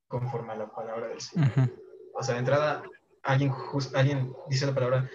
[0.09, 1.51] conforme a la palabra del Señor.
[2.14, 2.83] O sea, de entrada,
[3.23, 3.53] alguien,
[3.94, 5.09] alguien dice la palabra,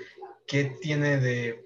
[0.48, 1.66] ¿qué tiene de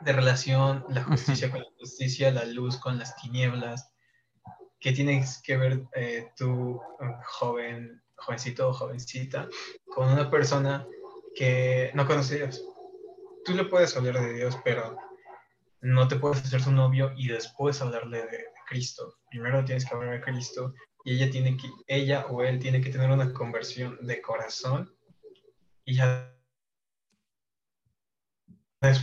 [0.00, 3.92] de relación la justicia con la justicia, la luz con las tinieblas.
[4.78, 6.80] ¿Qué tienes que ver eh, tú,
[7.26, 9.48] joven, jovencito o jovencita,
[9.86, 10.86] con una persona
[11.34, 12.64] que no conoce a Dios?
[13.44, 14.96] Tú le puedes hablar de Dios, pero
[15.82, 19.16] no te puedes hacer su novio y después hablarle de, Cristo.
[19.28, 22.90] Primero tienes que hablar de Cristo y ella tiene que, ella o él tiene que
[22.90, 24.94] tener una conversión de corazón
[25.84, 26.32] y ya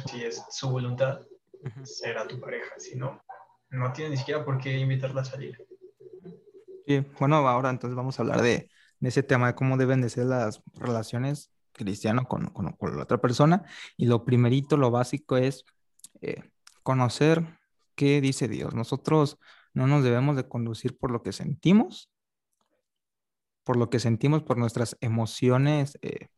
[0.07, 1.19] si es su voluntad,
[1.83, 2.75] será tu pareja.
[2.77, 3.21] Si no,
[3.69, 5.57] no tiene ni siquiera por qué invitarla a salir.
[6.87, 8.69] Sí, bueno, ahora entonces vamos a hablar de,
[9.01, 13.65] ese tema de cómo deben de ser las relaciones cristiano con, con, la otra persona.
[13.97, 15.65] Y lo primerito, lo básico es
[16.21, 16.41] eh,
[16.88, 17.60] conocer
[17.95, 18.73] qué dice Dios.
[18.73, 19.38] Nosotros
[19.73, 22.10] no nos debemos de conducir por lo que sentimos,
[23.65, 26.30] por lo que sentimos, por nuestras emociones eh,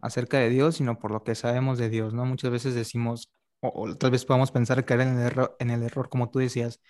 [0.00, 2.24] acerca de Dios, sino por lo que sabemos de Dios, ¿no?
[2.24, 6.08] Muchas veces decimos, o, tal vez podamos pensar caer en el, error, en el error,
[6.08, 6.80] como tú decías,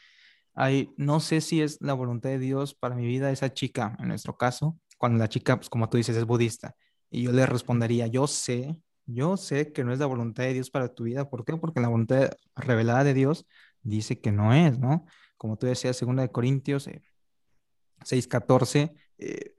[0.53, 4.09] Ay, no sé si es la voluntad de Dios para mi vida esa chica, en
[4.09, 6.77] nuestro caso, cuando la chica, pues como tú dices, es budista.
[7.11, 10.70] Y yo le respondería, yo sé, yo sé que no es la voluntad de Dios
[10.70, 11.30] para tu vida.
[11.30, 11.56] ¿Por qué?
[11.56, 13.46] Porque la voluntad revelada de Dios
[13.82, 15.06] dice que no es, ¿no?
[15.36, 17.02] Como tú decías, 2 de Corintios eh,
[18.04, 19.56] 6.14, eh,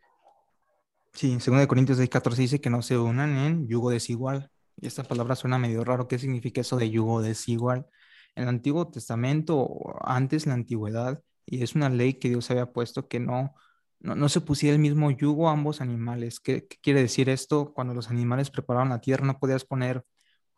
[1.17, 4.51] Sí, en 2 Corintios 6.14 dice que no se unan en yugo desigual.
[4.75, 6.07] Y esta palabra suena medio raro.
[6.07, 7.87] ¿Qué significa eso de yugo desigual?
[8.35, 9.67] En el Antiguo Testamento,
[10.01, 13.55] antes la antigüedad, y es una ley que Dios había puesto que no,
[13.99, 16.39] no, se pusiera el mismo yugo a ambos animales.
[16.39, 17.73] ¿Qué, quiere decir esto?
[17.73, 20.03] Cuando los animales preparaban la tierra, no podías poner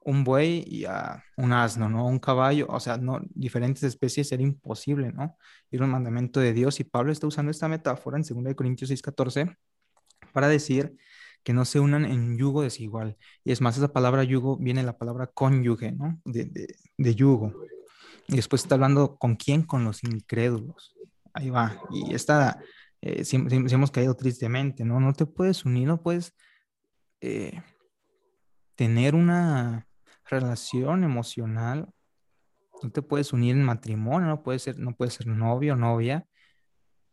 [0.02, 2.06] un buey y a un asno, ¿no?
[2.08, 5.38] Un caballo, o sea, no, diferentes especies era imposible, ¿no?
[5.72, 9.56] Era un mandamiento de Dios y Pablo está usando esta metáfora en 2 Corintios 6.14
[10.34, 10.96] para decir
[11.44, 13.18] que no se unan en yugo desigual.
[13.44, 16.20] Y es más, esa palabra yugo viene de la palabra cónyuge, ¿no?
[16.26, 16.46] De,
[16.98, 17.54] de, yugo.
[18.28, 20.96] Y después está hablando con quién, con los incrédulos.
[21.34, 21.82] Ahí va.
[21.92, 22.60] Y está,
[23.02, 25.00] eh, si, hemos caído tristemente, ¿no?
[25.00, 26.34] No te puedes unir, no puedes
[27.22, 27.62] eh,
[28.76, 29.88] tener una
[30.26, 31.90] relación emocional,
[32.84, 36.26] no te puedes unir en matrimonio, no puedes ser, no ser novio o novia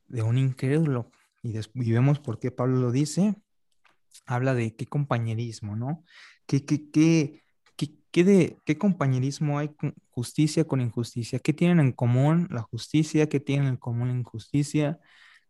[0.07, 1.11] de un incrédulo
[1.75, 3.37] y, vemos por qué Pablo lo dice,
[4.27, 6.05] habla de qué compañerismo, ¿no?
[6.47, 7.43] ¿Qué, qué, qué,
[7.77, 11.39] qué, qué compañerismo hay con justicia con injusticia?
[11.39, 13.29] ¿Qué tienen en común la justicia?
[13.29, 14.99] ¿Qué tienen en común la injusticia?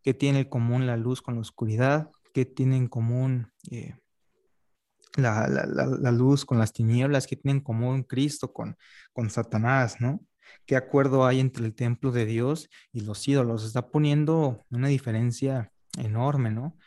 [0.01, 2.09] ¿Qué tiene en común la luz con la oscuridad?
[2.33, 3.95] ¿Qué tiene en común eh,
[5.15, 7.27] la, la, luz con las tinieblas?
[7.27, 8.77] ¿Qué tiene en común Cristo con,
[9.13, 10.21] con Satanás, no?
[10.65, 13.65] ¿Qué acuerdo hay entre el templo de Dios y los ídolos?
[13.65, 16.77] Está poniendo una diferencia enorme, ¿no?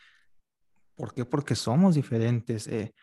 [0.95, 1.25] ¿Por qué?
[1.25, 2.67] Porque somos diferentes.
[2.67, 2.93] Eh,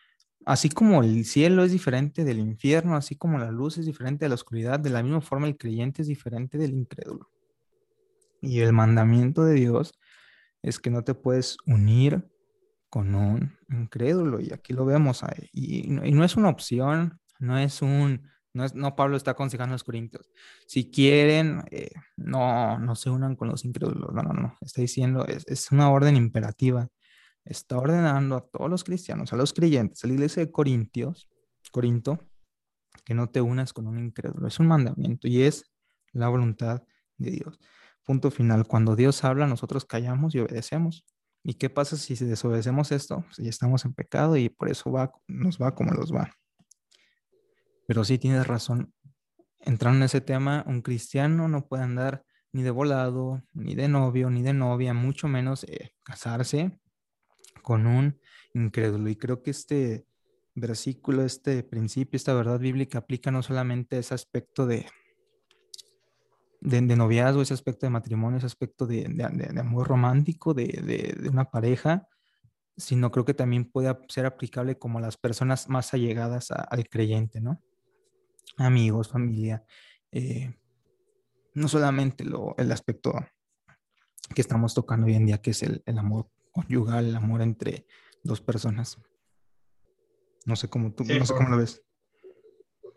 [0.46, 4.28] así como el cielo es diferente del infierno, así como la luz es diferente de
[4.30, 7.30] la oscuridad, de la misma forma el creyente es diferente del incrédulo.
[8.40, 9.92] Y el mandamiento de Dios
[10.62, 12.28] es que no te puedes unir
[12.90, 14.40] con un incrédulo.
[14.40, 15.22] Y aquí lo vemos.
[15.52, 19.72] Y, y no es una opción, no es un, no, es, no Pablo está aconsejando
[19.72, 20.30] a los corintios.
[20.66, 24.12] Si quieren, eh, no, no se unan con los incrédulos.
[24.12, 24.56] No, no, no.
[24.60, 26.88] Está diciendo, es, es, una orden imperativa.
[27.44, 31.28] Está ordenando a todos los cristianos, a los creyentes, a la iglesia de Corintios,
[31.70, 32.18] Corinto,
[33.04, 34.48] que no te unas con un incrédulo.
[34.48, 35.70] Es un mandamiento y es
[36.12, 36.82] la voluntad
[37.16, 37.58] de Dios.
[38.08, 38.66] Punto final.
[38.66, 41.04] Cuando Dios habla, nosotros callamos y obedecemos.
[41.44, 43.26] ¿Y qué pasa si desobedecemos esto?
[43.32, 46.32] Si ya estamos en pecado y por eso va, nos va como nos va.
[47.86, 48.94] Pero sí tienes razón.
[49.60, 54.30] Entrando en ese tema, un cristiano no puede andar ni de volado, ni de novio,
[54.30, 56.80] ni de novia, mucho menos eh, casarse
[57.60, 58.18] con un
[58.54, 59.10] incrédulo.
[59.10, 60.06] Y creo que este
[60.54, 64.86] versículo, este principio, esta verdad bíblica aplica no solamente ese aspecto de,
[66.60, 69.06] de, noviazgo, ese aspecto de matrimonio, ese aspecto de,
[69.58, 72.08] amor romántico de, una pareja,
[72.76, 77.40] sino creo que también puede ser aplicable como a las personas más allegadas al creyente,
[77.40, 77.62] ¿no?
[78.56, 79.64] Amigos, familia.
[80.10, 80.54] Eh,
[81.54, 83.14] no solamente lo, el aspecto
[84.34, 87.86] que estamos tocando hoy en día, que es el, el amor conyugal, el amor entre
[88.22, 88.98] dos personas.
[90.44, 91.82] No sé cómo tú, no sé cómo lo ves.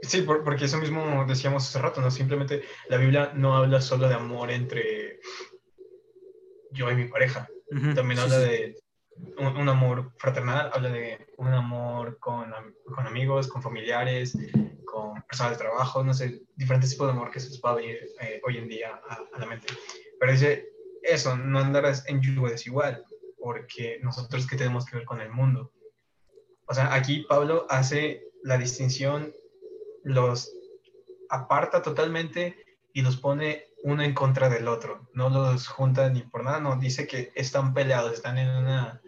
[0.02, 2.10] Sí, porque eso mismo decíamos hace rato, ¿no?
[2.10, 5.20] Simplemente la Biblia no habla solo de amor entre
[6.72, 7.48] yo y mi pareja.
[7.96, 8.78] También habla de
[9.38, 12.52] un, amor fraternal, habla de un amor con,
[12.94, 14.38] con, amigos, con familiares,
[14.86, 17.76] con personas de trabajo, no sé, diferentes tipos de amor que se les va a
[17.76, 19.68] venir eh, hoy en día a, a, la mente.
[20.20, 20.70] Pero dice
[21.04, 23.06] eso, no andarás en yugo desigual,
[23.38, 25.72] porque nosotros qué tenemos que ver con el mundo.
[26.68, 29.34] O sea, aquí Pablo hace la distinción
[30.04, 30.52] los
[31.30, 35.08] aparta totalmente y los pone uno en contra del otro.
[35.14, 39.02] No los junta ni por nada, no, dice que están peleados, están en una,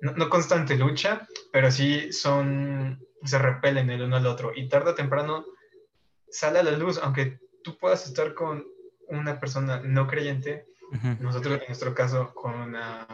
[0.00, 4.52] no, constante lucha, pero sí son, se repelen el uno al otro.
[4.54, 5.44] Y tarde o temprano
[6.28, 8.66] sale a la luz, aunque tú puedas estar con
[9.08, 10.66] una persona no creyente,
[11.18, 13.06] nosotros en nuestro caso con una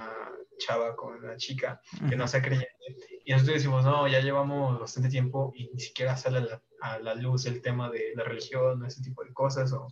[0.58, 5.08] chava, con una chica que no sea creyente, y nosotros decimos, no, ya llevamos bastante
[5.08, 8.84] tiempo y ni siquiera sale a la a la luz el tema de la religión,
[8.84, 9.88] ese tipo de cosas, o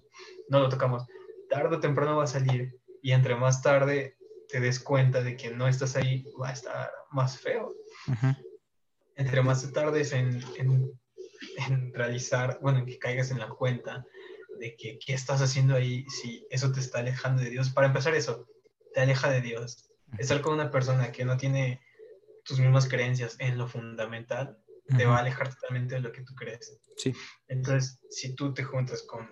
[0.48, 1.06] no lo tocamos.
[1.48, 4.16] Tarde o temprano va a salir y entre más tarde
[4.48, 7.74] te des cuenta de que no estás ahí, va a estar más feo.
[9.16, 10.92] Entre más te tardes en, en,
[11.68, 14.04] en, realizar, bueno, en que caigas en la cuenta
[14.58, 17.70] de que qué estás haciendo ahí, si eso te está alejando de Dios.
[17.70, 18.46] Para empezar eso,
[18.94, 19.90] te aleja de Dios.
[20.18, 21.80] Estar con una persona que no tiene
[22.48, 24.58] tus mismas creencias en lo fundamental,
[24.96, 26.80] te va a alejar totalmente de lo que tú crees.
[26.96, 27.12] Sí.
[27.46, 29.30] Entonces, si tú te juntas con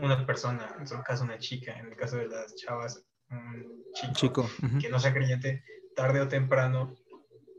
[0.00, 4.48] una persona, en su caso una chica, en el caso de las chavas, un chico,
[4.80, 5.64] que no sea creyente,
[5.96, 6.94] tarde o temprano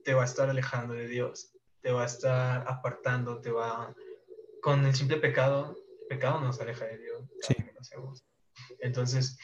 [0.05, 3.93] te va a estar alejando de Dios, te va a estar apartando, te va...
[4.61, 7.23] Con el simple pecado, el pecado nos aleja de Dios.
[7.41, 7.55] Sí.
[8.79, 9.37] Entonces,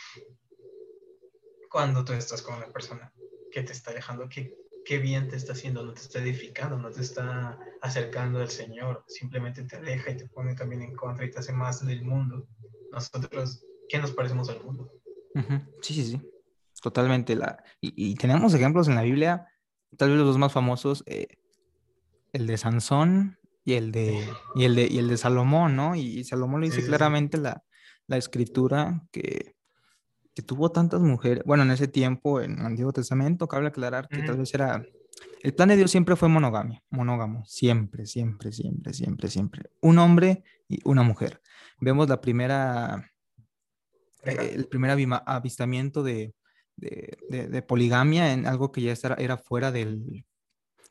[1.70, 3.12] cuando tú estás con una persona
[3.52, 4.56] que te está alejando, que
[4.88, 9.04] qué bien te está haciendo, no te está edificando, no te está acercando al Señor,
[9.08, 12.48] simplemente te aleja y te pone también en contra y te hace más del mundo.
[12.94, 14.90] Nosotros, ¿qué nos parecemos al mundo?
[15.82, 16.22] Sí, sí, sí,
[16.82, 17.36] totalmente.
[17.36, 17.62] La...
[17.82, 19.48] Y, tenemos ejemplos en la Biblia,
[19.98, 21.28] tal vez los dos más famosos, eh,
[22.32, 25.98] el de Sansón y el de, y el de, y el de Salomón, ¿no?
[25.98, 27.62] Y, Salomón le dice claramente La,
[28.08, 29.57] la escritura que
[30.38, 34.22] que tuvo tantas mujeres, bueno, en ese tiempo, en el Antiguo Testamento, cabe aclarar que
[34.22, 34.86] tal vez era,
[35.42, 39.72] el plan de Dios siempre fue monogamia, monógamo, siempre, siempre, siempre, siempre, siempre.
[39.82, 41.42] Un hombre y una mujer.
[41.82, 43.12] Vemos la primera,
[44.26, 44.92] eh, el primer
[45.26, 46.36] avistamiento de,
[46.76, 47.18] de,
[47.50, 50.24] de, poligamia en algo que ya era fuera del,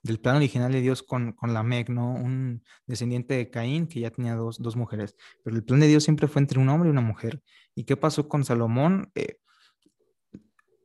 [0.07, 2.13] del plan original de Dios con, con la Meg, ¿no?
[2.13, 5.17] Un descendiente de Caín que ya tenía dos, dos, mujeres.
[5.45, 7.43] Pero el plan de Dios siempre fue entre un hombre y una mujer.
[7.75, 9.11] ¿Y qué pasó con Salomón?
[9.15, 9.39] Eh,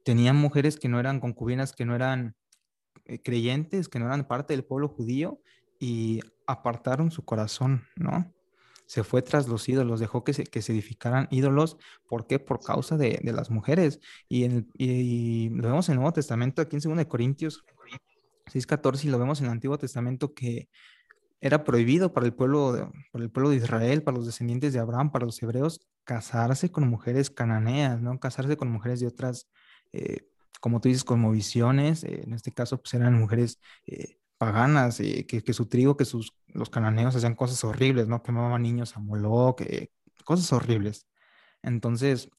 [0.03, 2.35] tenían mujeres que no eran concubinas, que no eran
[3.05, 5.41] eh, creyentes, que no eran parte del pueblo judío
[5.79, 8.33] y apartaron su corazón, ¿no?
[8.85, 11.77] Se fue tras los ídolos, dejó que se, que se edificaran ídolos.
[12.09, 12.39] ¿Por qué?
[12.39, 14.01] Por causa de, de las mujeres.
[14.27, 17.63] Y, en y, lo vemos en el Nuevo Testamento, aquí en 2 Corintios
[18.45, 20.69] 6.14 y lo vemos en el Antiguo Testamento que
[21.41, 24.79] era prohibido para el, pueblo de, para el pueblo de Israel, para los descendientes de
[24.79, 28.19] Abraham, para los hebreos, casarse con mujeres cananeas, ¿no?
[28.19, 29.49] Casarse con mujeres de otras,
[29.91, 30.27] eh,
[30.59, 35.25] como tú dices, con visiones, eh, en este caso, pues eran mujeres eh, paganas, que,
[35.25, 38.21] que, su trigo, que sus, los cananeos hacían cosas horribles, ¿no?
[38.21, 39.61] Quemaban niños a Moloch,
[40.23, 41.07] cosas horribles.
[41.63, 42.29] Entonces,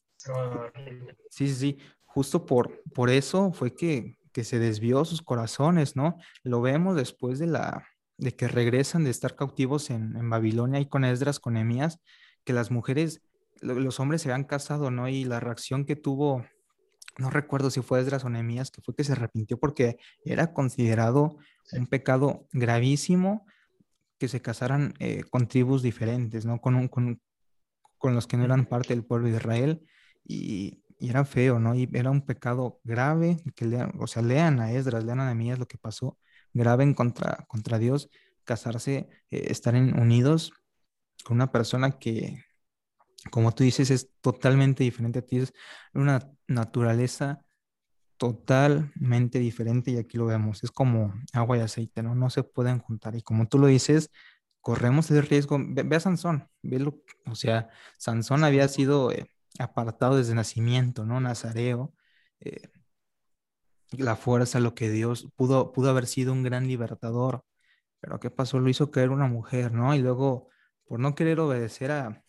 [1.31, 6.17] sí, sí, sí, justo por, por eso fue que que se desvió sus corazones, ¿no?
[6.43, 7.87] Lo vemos después de la
[8.19, 12.01] de que regresan de estar cautivos en, Babilonia y con Esdras, con Emías,
[12.45, 13.23] que las mujeres,
[13.61, 15.09] los hombres se habían casado, ¿no?
[15.09, 16.45] Y la reacción que tuvo,
[17.19, 21.37] no recuerdo si fue Esdras o Nehemías, que fue que se arrepintió porque era considerado
[21.73, 23.45] un pecado gravísimo
[24.19, 26.61] que se casaran eh, con tribus diferentes, ¿no?
[26.61, 27.21] Con, con,
[27.99, 29.85] con los que no eran parte del pueblo de Israel.
[30.25, 31.75] Y, y era feo, ¿no?
[31.75, 35.59] Y era un pecado grave, que lean, o sea, lean a Esdras, lean a Nehemías
[35.59, 36.17] lo que pasó,
[36.53, 38.09] grave contra, contra Dios,
[38.45, 40.53] casarse, eh, estar en, unidos
[41.25, 42.45] con una persona que,
[43.33, 45.53] como tú dices, es totalmente diferente a ti, es
[45.93, 47.45] una naturaleza
[48.17, 52.15] totalmente diferente y aquí lo vemos, es como agua y aceite, ¿no?
[52.15, 54.13] No se pueden juntar y como tú lo dices,
[54.61, 59.29] corremos el riesgo, ve, a Sansón, ve lo, o sea, Sansón había sido eh,
[59.59, 61.21] apartado desde nacimiento, ¿no?
[61.21, 61.95] Nazareo,
[62.41, 62.71] eh,
[63.93, 67.45] la fuerza, lo que Dios pudo, pudo haber sido un gran libertador,
[68.01, 68.59] pero ¿qué pasó?
[68.59, 69.95] Lo hizo caer una mujer, ¿no?
[69.95, 70.49] Y luego,
[70.85, 72.23] por no querer obedecer a,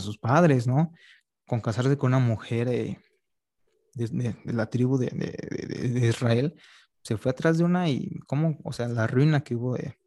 [0.00, 0.92] sus padres, ¿no?
[1.46, 2.98] Con casarse con una mujer eh,
[3.94, 6.54] de, la tribu de, de, Israel,
[7.02, 8.58] se fue atrás de una y, ¿cómo?
[8.64, 9.98] O sea, la ruina que hubo de,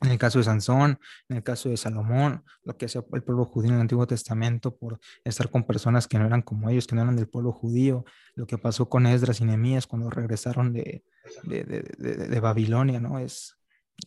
[0.00, 3.44] en el caso de Sansón, en el caso de Salomón, lo que hacía el pueblo
[3.44, 6.94] judío en el Antiguo Testamento por estar con personas que no eran como ellos, que
[6.94, 11.04] no eran del pueblo judío, lo que pasó con Esdras y Nehemías cuando regresaron de,
[11.44, 13.18] de, Babilonia, ¿no?
[13.18, 13.56] Es,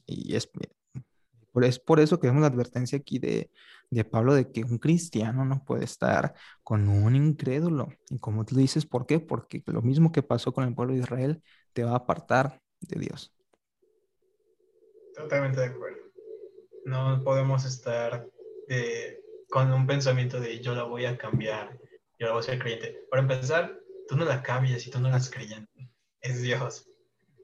[0.06, 0.50] y es
[1.64, 3.52] es por eso que vemos la advertencia aquí de,
[3.90, 6.34] de Pablo de que un cristiano no puede estar
[6.64, 7.90] con un incrédulo.
[8.10, 9.20] Y como tú dices, ¿por qué?
[9.20, 13.00] Porque lo mismo que pasó con el pueblo de Israel te va a apartar de
[13.00, 13.34] Dios.
[15.22, 16.02] Totalmente de acuerdo.
[16.86, 18.28] No podemos estar
[19.50, 21.78] con un pensamiento de yo la voy a cambiar,
[22.18, 23.06] yo la voy a ser creyente.
[23.10, 25.90] Para empezar, tú no la cambias y tú no eres creyente.
[26.22, 26.90] Es Dios.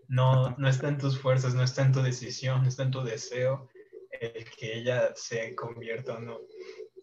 [0.07, 3.03] No, no está en tus fuerzas, no está en tu decisión, no está en tu
[3.03, 3.69] deseo
[4.11, 6.39] el que ella se convierta o no.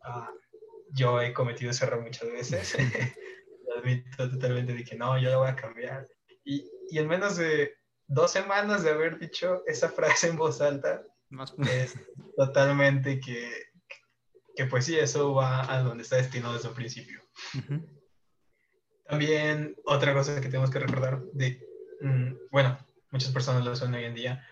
[0.02, 0.32] Ah,
[0.90, 2.74] yo he cometido ese error muchas veces.
[3.76, 6.06] admito totalmente de que no, yo la voy a cambiar.
[6.44, 7.74] Y, y en menos de
[8.06, 11.02] dos semanas de haber dicho esa frase en voz alta,
[11.70, 11.94] es
[12.36, 13.50] totalmente que,
[14.54, 17.20] que, pues sí, eso va a donde está destinado desde el principio.
[19.06, 21.66] También otra cosa que tenemos que recordar de,
[22.00, 22.78] mm, bueno,
[23.10, 24.46] muchas personas lo son hoy en día,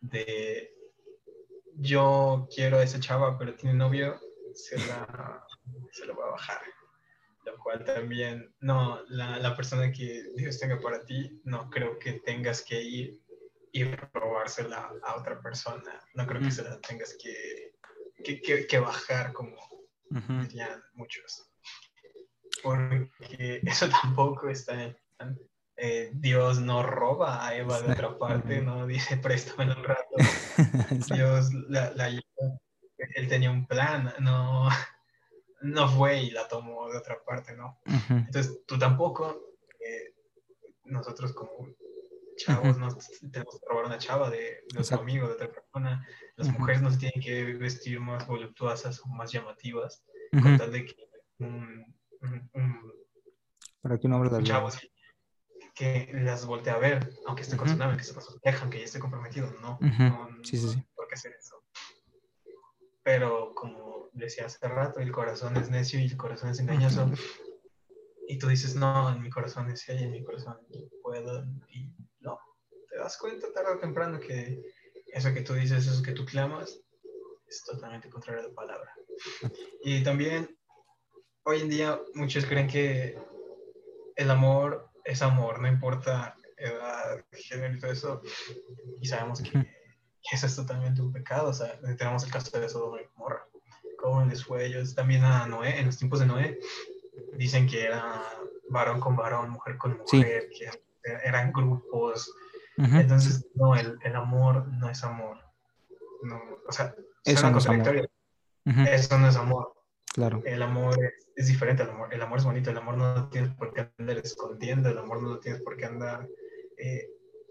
[0.00, 0.72] de
[1.74, 4.18] yo quiero a esa chava, pero tiene novio,
[4.54, 5.44] se la,
[5.92, 6.60] se la va a bajar
[7.46, 12.14] lo cual también, no, la, la, persona que Dios tenga para ti, no creo que
[12.14, 13.22] tengas que ir
[13.72, 17.74] y robársela a otra persona, no creo que se la tengas que,
[18.24, 19.56] que, que, bajar como
[20.10, 21.50] dirían muchos,
[22.62, 23.10] porque
[23.64, 24.96] eso tampoco está en
[25.78, 30.16] eh, Dios no roba a Eva de otra parte, no dice préstame un rato.
[31.14, 34.68] Dios la, la, él tenía un plan, no,
[35.66, 37.80] no fue y la tomó de otra parte, ¿no?
[38.08, 40.14] Entonces, tú tampoco, eh,
[40.84, 41.68] nosotros como
[42.36, 42.88] chavos, no
[43.32, 46.06] tenemos que robar una chava de, de otro amigo, de otra persona.
[46.36, 50.84] Las mujeres no se tienen que vestir más voluptuosas o más llamativas, con tal de
[50.84, 51.08] que
[51.38, 51.94] un,
[53.80, 54.70] Para que no un chavo
[55.74, 58.84] que las voltee a ver, aunque esté con su novia, que se dejan, que ya
[58.84, 60.82] esté comprometido, no, no, sí, sí, sí.
[60.94, 61.62] por qué hacer eso.
[63.06, 67.08] Pero como decía hace rato, el corazón es necio y el corazón es engañoso.
[68.26, 70.58] Y tú dices, no, en mi corazón es y en mi corazón
[71.04, 71.44] puedo.
[71.68, 72.36] Y no,
[72.90, 74.60] te das cuenta tarde o temprano que
[75.06, 76.80] eso que tú dices, eso que tú clamas,
[77.46, 78.92] es totalmente contrario a la palabra.
[79.84, 80.58] Y también,
[81.44, 83.16] hoy en día, muchos creen que
[84.16, 88.22] el amor es amor, no importa edad, género y todo eso.
[89.00, 89.75] Y sabemos que
[90.32, 91.50] eso es totalmente un pecado.
[91.50, 93.46] O sea, tenemos el caso de Sodoma y Gomorra
[94.28, 96.58] les fue ellos también a Noé, en los tiempos de Noé,
[97.36, 98.22] dicen que era
[98.68, 100.70] varón con varón, mujer con mujer, que
[101.24, 102.32] eran grupos.
[102.76, 105.38] Entonces, no, el, el, amor no es amor.
[106.22, 108.10] No, o sea, eso no es amor.
[108.64, 109.72] Eso no es amor.
[110.12, 110.42] Claro.
[110.44, 110.96] El amor
[111.34, 112.12] es, diferente al amor.
[112.12, 115.38] El amor es bonito, el amor no tienes por qué andar escondiendo, el amor no
[115.38, 116.28] tienes por qué andar
[116.78, 117.08] eh,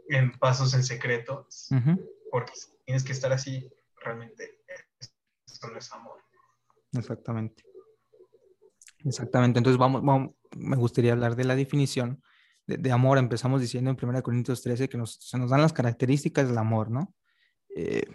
[0.10, 1.48] en pasos en secreto,
[2.32, 2.54] porque
[2.86, 3.70] tienes que estar así,
[4.04, 4.64] realmente
[5.46, 6.20] eso es amor.
[6.94, 7.64] Exactamente.
[9.04, 9.60] Exactamente.
[9.60, 12.22] Entonces, vamos, me gustaría hablar de la definición
[12.66, 13.18] de, amor.
[13.18, 17.14] Empezamos diciendo en 1 Corintios 13 que se nos dan las características del amor, ¿no?
[17.76, 18.06] Eh,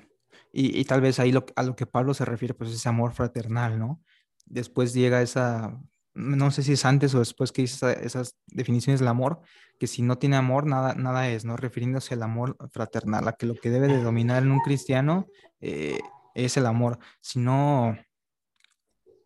[0.53, 4.03] y, tal vez ahí a lo que Pablo se refiere, pues ese amor fraternal, ¿no?
[4.47, 5.81] Después llega esa,
[6.15, 9.41] no sé si es antes o después que dice esas definiciones del amor,
[9.79, 11.57] que si no tiene amor, nada, nada es, ¿no?
[11.57, 15.27] Refiriéndose al amor fraternal, a que lo que debe de dominar en un cristiano
[15.61, 16.01] eh,
[16.35, 16.99] es el amor.
[17.21, 17.97] Si no,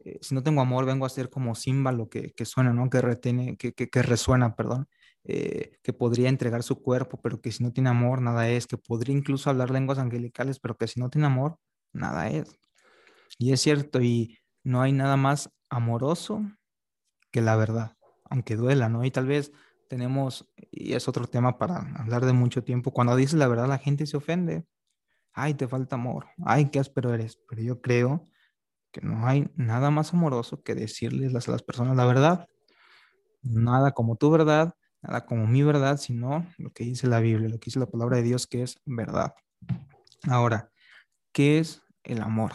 [0.05, 2.91] eh, si no tengo amor, vengo a ser como címbalo que, que suena, ¿no?
[2.91, 4.89] Que retiene, que, que, resuena, perdón,
[5.25, 8.79] eh, que podría entregar su cuerpo, pero que si no tiene amor, nada es, que
[8.79, 11.57] podría incluso hablar lenguas angelicales, pero que si no tiene amor,
[11.93, 12.59] nada es.
[13.39, 16.43] Y es cierto, y no hay nada más amoroso
[17.35, 17.97] que la verdad.
[18.31, 19.05] aunque duela, ¿no?
[19.05, 19.53] Y tal vez
[19.89, 23.79] tenemos, y es otro tema para hablar de mucho tiempo, cuando dices la verdad la
[23.79, 24.65] gente se ofende.
[25.33, 26.27] Ay, te falta amor.
[26.45, 27.39] Ay, qué áspero eres.
[27.49, 28.25] Pero yo creo
[28.93, 32.49] que no hay nada más amoroso que decirles a las personas la verdad.
[33.43, 37.59] Nada como tu verdad, nada como mi verdad, sino lo que dice la Biblia, lo
[37.59, 39.35] que dice la palabra de Dios, que es verdad.
[40.29, 40.71] Ahora,
[41.33, 42.53] ¿qué es el amor?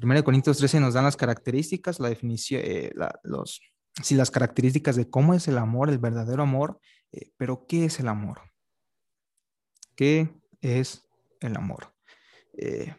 [0.00, 2.92] 1 Corintios 13 nos dan las características, la definición, eh,
[3.24, 3.60] los,
[4.02, 6.78] sí, las características de cómo es el amor, el verdadero amor,
[7.12, 8.40] eh, pero ¿qué es el amor?
[9.96, 10.30] ¿Qué
[10.60, 11.04] es
[11.40, 11.92] el amor?
[12.56, 12.94] Eh,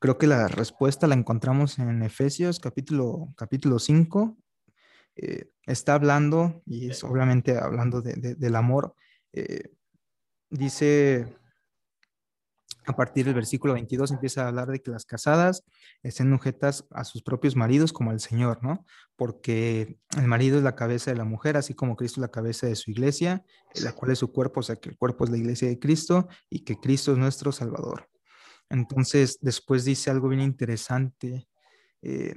[0.00, 4.36] creo que la respuesta la encontramos en Efesios capítulo, capítulo 5.
[5.64, 8.94] está hablando, y es obviamente hablando del amor,
[10.50, 11.38] dice
[12.86, 15.64] a partir del versículo 22 empieza a hablar de que las casadas
[16.02, 18.86] estén sujetas a sus propios maridos como al Señor, ¿no?
[19.16, 22.66] Porque el marido es la cabeza de la mujer, así como Cristo es la cabeza
[22.68, 23.44] de su iglesia,
[23.82, 26.28] la cual es su cuerpo, o sea que el cuerpo es la iglesia de Cristo
[26.48, 28.08] y que Cristo es nuestro Salvador.
[28.70, 31.48] Entonces, después dice algo bien interesante.
[32.02, 32.34] Eh,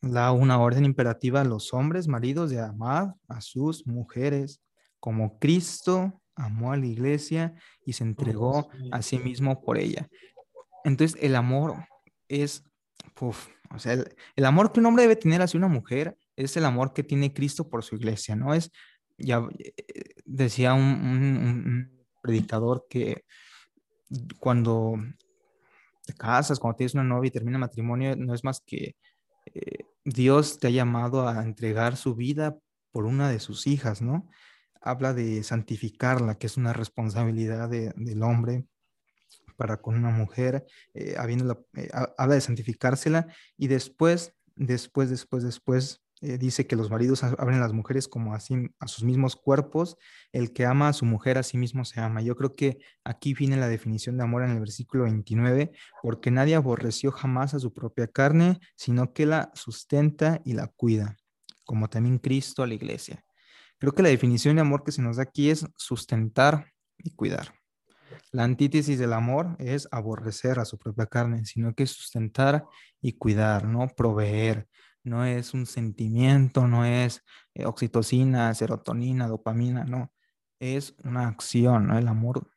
[0.00, 4.60] da una orden imperativa a los hombres, maridos, de amar a sus mujeres
[5.00, 7.54] como Cristo amó a la iglesia
[7.84, 10.08] y se entregó a sí mismo por ella.
[10.84, 11.86] Entonces, el amor
[12.28, 12.64] es,
[13.20, 14.04] o sea,
[14.36, 17.32] el, amor que un hombre debe tener hacia una mujer es el amor que tiene
[17.32, 18.54] Cristo por su iglesia, ¿no?
[18.54, 18.70] Es,
[19.16, 19.72] ya eh,
[20.24, 21.90] decía un,
[22.22, 23.24] predicador que
[24.38, 24.94] cuando
[26.06, 28.96] te casas, cuando tienes una novia y termina matrimonio, no es más que
[29.54, 32.56] eh, Dios te ha llamado a entregar su vida
[32.92, 34.28] por una de sus hijas, ¿no?
[34.84, 38.64] Habla de santificarla, que es una responsabilidad del hombre
[39.56, 43.26] para con una mujer, eh, eh, habla de santificársela
[43.56, 48.34] y después, después, después, después eh, dice que los maridos abren a las mujeres como
[48.34, 49.96] así a sus mismos cuerpos,
[50.32, 52.22] el que ama a su mujer a sí mismo se ama.
[52.22, 55.72] Yo creo que aquí viene la definición de amor en el versículo 29,
[56.02, 61.16] porque nadie aborreció jamás a su propia carne, sino que la sustenta y la cuida,
[61.64, 63.24] como también Cristo a la iglesia.
[63.84, 67.52] Creo que la definición de amor que se nos da aquí es sustentar y cuidar.
[68.32, 72.64] La antítesis del amor es aborrecer a su propia carne, sino que sustentar
[73.02, 73.88] y cuidar, ¿no?
[73.88, 74.66] Proveer.
[75.02, 80.10] No es un sentimiento, no es eh, oxitocina, serotonina, dopamina, no.
[80.58, 81.98] Es una acción, ¿no?
[81.98, 82.48] El amor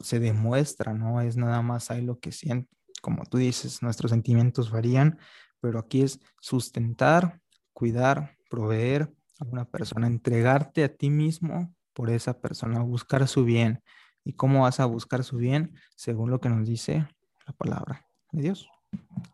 [0.00, 2.74] se demuestra, no es nada más ahí lo que siente.
[3.02, 5.18] Como tú dices, nuestros sentimientos varían,
[5.60, 7.42] pero aquí es sustentar,
[7.74, 9.12] cuidar, proveer
[9.50, 13.82] una persona, entregarte a ti mismo por esa persona, buscar su bien.
[14.24, 15.74] ¿Y cómo vas a buscar su bien?
[15.96, 17.06] Según lo que nos dice
[17.46, 18.68] la palabra de Dios.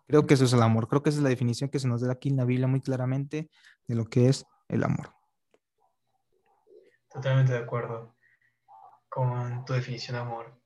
[0.07, 0.89] Creo que eso es el amor.
[0.89, 2.81] Creo que esa es la definición que se nos da aquí en la Biblia muy
[2.81, 3.51] claramente
[3.87, 5.15] de lo que es el amor.
[7.11, 8.17] Totalmente de acuerdo
[9.09, 10.61] con tu definición de amor.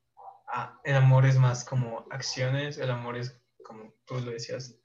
[0.46, 4.78] Ah, el amor es más como acciones, el amor es, como tú lo decías,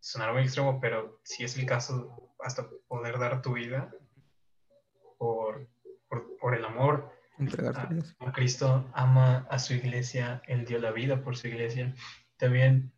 [0.00, 3.90] sonar muy extremo, pero si es el caso, hasta poder dar tu vida
[5.18, 5.68] por,
[6.40, 7.12] por, el amor.
[8.20, 11.94] A, Cristo ama a su iglesia, Él dio la vida por su iglesia.
[12.36, 12.92] También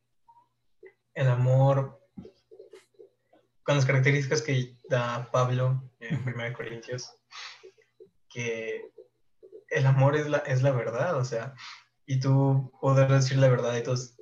[1.15, 2.01] el amor,
[3.63, 7.13] con las características que da Pablo en 1 Corintios,
[8.29, 8.93] que
[9.71, 11.55] el amor es la, es la verdad, o sea,
[12.07, 14.19] y tú poder decir la verdad y todos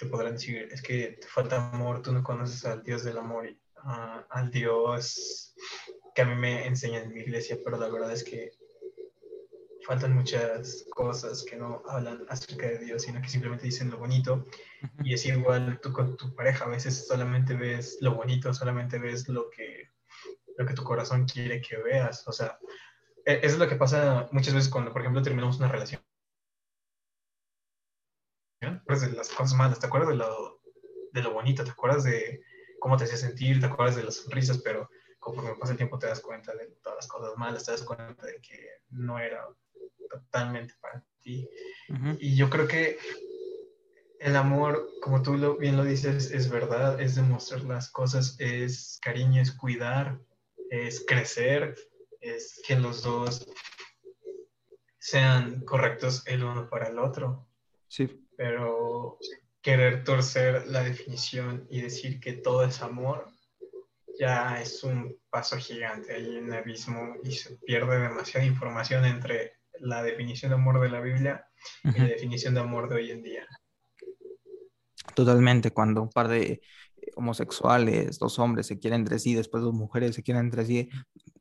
[0.00, 3.46] te podrán decir, es que te falta amor, tú no conoces al Dios del amor.
[3.46, 5.54] Y al Dios
[6.14, 8.52] que a mí me enseña en mi iglesia, pero la verdad es que
[9.86, 14.46] faltan muchas cosas que no hablan acerca de Dios, sino que simplemente dicen lo bonito.
[15.02, 19.28] Y es igual tú con tu pareja, a veces solamente ves lo bonito, solamente ves
[19.28, 19.90] lo que,
[20.56, 22.26] lo que tu corazón quiere que veas.
[22.28, 22.58] O sea,
[23.24, 26.02] eso es lo que pasa muchas veces cuando, por ejemplo, terminamos una relación.
[28.60, 29.80] ¿Te acuerdas de las cosas malas?
[29.80, 30.60] ¿Te acuerdas de lo,
[31.12, 31.64] de lo bonito?
[31.64, 32.42] ¿Te acuerdas de,
[32.80, 36.06] cómo te hacía sentir, te acuerdas de las sonrisas, pero conforme pasa el tiempo te
[36.06, 39.46] das cuenta de todas las cosas malas, te das cuenta de que no era
[40.08, 41.48] totalmente para ti.
[42.18, 42.98] Y yo creo que
[44.18, 48.98] el amor, como tú lo, bien lo dices, es verdad, es demostrar las cosas, es
[49.02, 50.18] cariño, es cuidar,
[50.70, 51.74] es crecer,
[52.20, 53.46] es que los dos
[54.98, 57.46] sean correctos el uno para el otro.
[57.88, 58.26] Sí.
[58.36, 59.18] Pero
[59.62, 63.26] querer torcer la definición y decir que todo es amor,
[64.18, 70.02] ya es un paso gigante, hay un abismo y se pierde demasiada información entre la
[70.02, 71.46] definición de amor de la Biblia
[71.84, 73.46] y la definición de amor de hoy en día.
[75.14, 76.60] Totalmente, cuando un par de
[77.16, 80.88] homosexuales, dos hombres se quieren entre sí, después dos mujeres se quieren entre sí,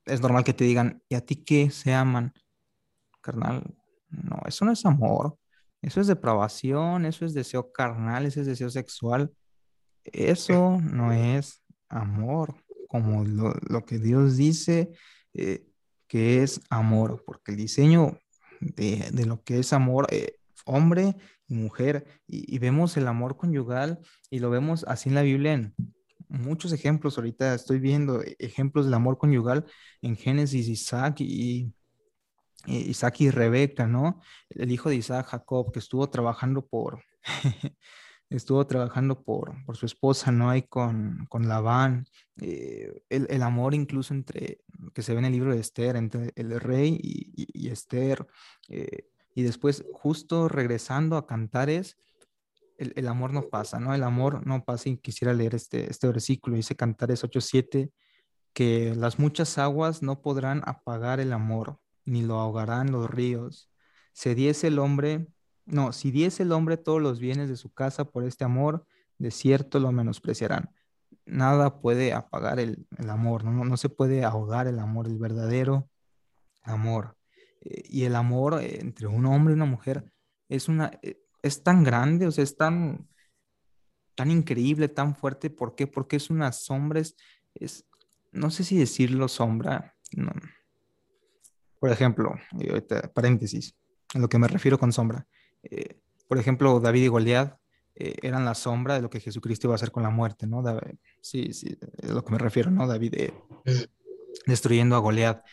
[0.05, 2.33] es normal que te digan, ¿y a ti qué se aman?
[3.21, 3.63] Carnal,
[4.09, 5.37] no, eso no es amor,
[5.81, 9.31] eso es depravación, eso es deseo carnal, eso es deseo sexual,
[10.03, 12.55] eso no es amor,
[12.87, 14.91] como lo, que Dios dice
[15.33, 15.65] eh,
[16.07, 18.17] que es amor, porque el diseño
[18.59, 21.15] de, lo que es amor, eh, hombre
[21.47, 23.99] y mujer, y, vemos el amor conyugal
[24.29, 25.73] y lo vemos así en la Biblia en
[26.29, 27.17] muchos ejemplos.
[27.17, 29.65] Ahorita estoy viendo ejemplos del amor conyugal
[30.01, 31.73] en Génesis, Isaac y,
[32.65, 34.21] Isaac y Rebeca, ¿no?
[34.49, 37.03] El hijo de Isaac, Jacob, que estuvo trabajando por,
[38.29, 40.49] estuvo trabajando por, por su esposa, ¿no?
[40.49, 42.05] Ahí con, con Labán.
[42.41, 44.61] Eh, el, amor incluso entre,
[44.93, 48.25] que se ve en el libro de Esther, entre el rey y, Esther.
[48.67, 51.97] Eh, y después, justo regresando a Cantares,
[52.77, 53.93] el, el, amor no pasa, ¿no?
[53.93, 57.91] El amor no pasa y quisiera leer este, este versículo, dice Cantares 8.7,
[58.53, 61.79] que las muchas aguas no podrán apagar el amor,
[62.09, 63.69] ni lo ahogarán los ríos.
[64.13, 65.27] Se diese el hombre
[65.69, 68.85] no, si diese el hombre todos los bienes de su casa por este amor,
[69.17, 70.73] de cierto lo menospreciarán.
[71.25, 73.63] Nada puede apagar el, amor, ¿no?
[73.63, 73.77] ¿no?
[73.77, 75.89] se puede ahogar el amor, el verdadero
[76.63, 77.17] amor.
[77.61, 80.11] Eh, y el amor eh, entre un hombre y una mujer
[80.47, 83.07] es, una, eh, es tan grande, o sea, es tan,
[84.15, 85.51] tan increíble, tan fuerte.
[85.51, 85.85] ¿Por qué?
[85.85, 87.85] Porque es una sombra, es,
[88.31, 89.95] no sé si decirlo sombra.
[91.79, 92.35] Por ejemplo,
[93.13, 93.75] paréntesis,
[94.13, 95.25] a lo que me refiero con sombra
[95.63, 97.57] eh, por ejemplo, David y Goliat
[97.95, 100.63] eh, eran la sombra de lo que Jesucristo iba a hacer con la muerte, ¿no?
[101.21, 102.87] sí, sí, es lo que me refiero, ¿no?
[102.87, 103.33] David eh,
[104.45, 105.43] destruyendo a Goliat.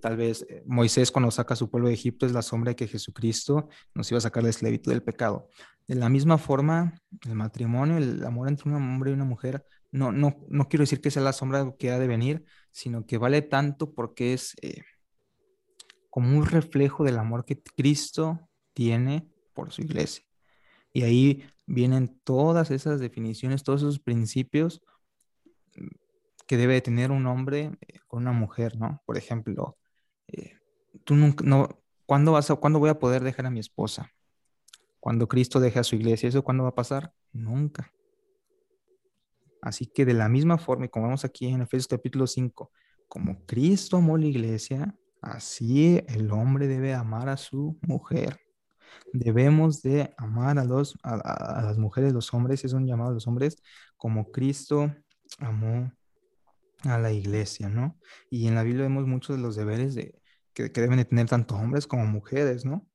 [0.00, 2.88] tal vez Moisés cuando saca a su pueblo de Egipto es la sombra de que
[2.88, 5.48] Jesucristo nos iba a sacar la esclavitud del pecado.
[5.86, 6.94] De la misma forma,
[7.26, 11.00] el matrimonio, el amor entre un hombre y una mujer, no, no, no quiero decir
[11.00, 14.54] que sea la sombra que ha de venir, sino que vale tanto porque es
[16.12, 18.38] como un reflejo del amor que Cristo
[18.74, 20.22] tiene por su iglesia.
[20.92, 24.82] Y ahí vienen todas esas definiciones, todos esos principios
[26.46, 29.02] que debe tener un hombre eh, con una mujer, ¿no?
[29.06, 29.78] Por ejemplo,
[30.28, 30.58] eh,
[31.04, 34.10] tú nunca, no, ¿cuándo, vas a, ¿cuándo voy a poder dejar a mi esposa?
[35.00, 37.14] Cuando Cristo deje a su iglesia, ¿eso cuándo va a pasar?
[37.32, 37.90] Nunca.
[39.62, 42.70] Así que de la misma forma, y como vemos aquí en Efesios capítulo 5,
[43.08, 48.38] como Cristo amó la iglesia, así el hombre debe amar a su mujer
[49.12, 53.26] debemos de amar a, los, a, las mujeres, los hombres, es un llamado a los
[53.26, 53.56] hombres
[53.96, 54.94] como Cristo
[55.38, 55.92] amó
[56.84, 57.98] a la iglesia, ¿no?
[58.30, 60.20] Y en la Biblia vemos muchos de los deberes de,
[60.52, 62.86] que, deben de tener tanto hombres como mujeres, ¿no?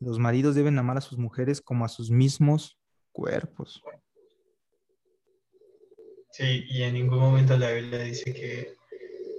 [0.00, 2.78] Los maridos deben amar a sus mujeres como a sus mismos
[3.12, 3.82] cuerpos.
[6.30, 8.74] Sí, y en ningún momento la Biblia dice que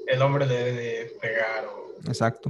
[0.07, 2.49] el hombre debe de pegar o Exacto.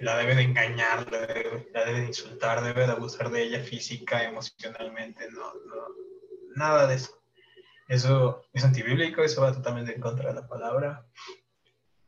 [0.00, 5.30] La debe de engañar, la debe, de insultar, debe de abusar de ella física, emocionalmente,
[5.30, 5.86] no, no,
[6.54, 7.22] nada de eso.
[7.88, 11.06] Eso es antibíblico, eso va totalmente en contra de la palabra.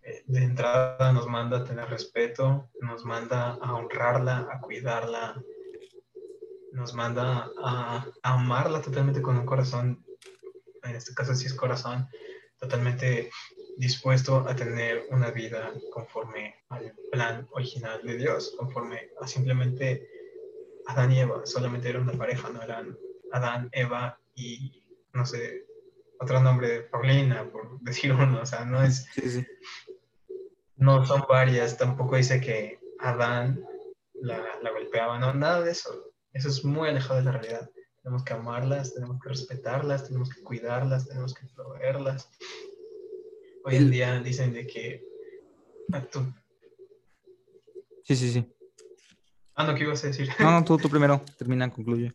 [0.03, 5.43] Eh, de entrada nos manda a tener respeto, nos manda a honrarla, a cuidarla,
[6.73, 10.05] nos manda a, a amarla totalmente con un corazón,
[10.83, 12.09] en este caso sí es corazón,
[12.59, 13.31] totalmente
[13.77, 20.09] dispuesto a tener una vida conforme al plan original de Dios, conforme a simplemente
[20.87, 22.97] Adán y Eva, solamente era una pareja, no eran
[23.33, 25.67] Adán, Eva y, no sé,
[26.21, 29.07] otro nombre, Paulina, por decir uno, o sea, no es...
[30.77, 33.65] No son varias, tampoco dice que Adán
[34.15, 36.13] la, la golpeaba, no, nada de eso.
[36.33, 37.71] Eso es muy alejado de la realidad.
[38.03, 42.29] Tenemos que amarlas, tenemos que respetarlas, tenemos que cuidarlas, tenemos que proveerlas,
[43.65, 45.03] Hoy en día dicen de que...
[46.13, 46.21] Tú.
[48.03, 48.55] Sí, sí, sí.
[49.55, 50.29] Ah, no, ¿qué ibas a decir?
[50.39, 52.13] No, no, tú, tú primero, termina, concluye.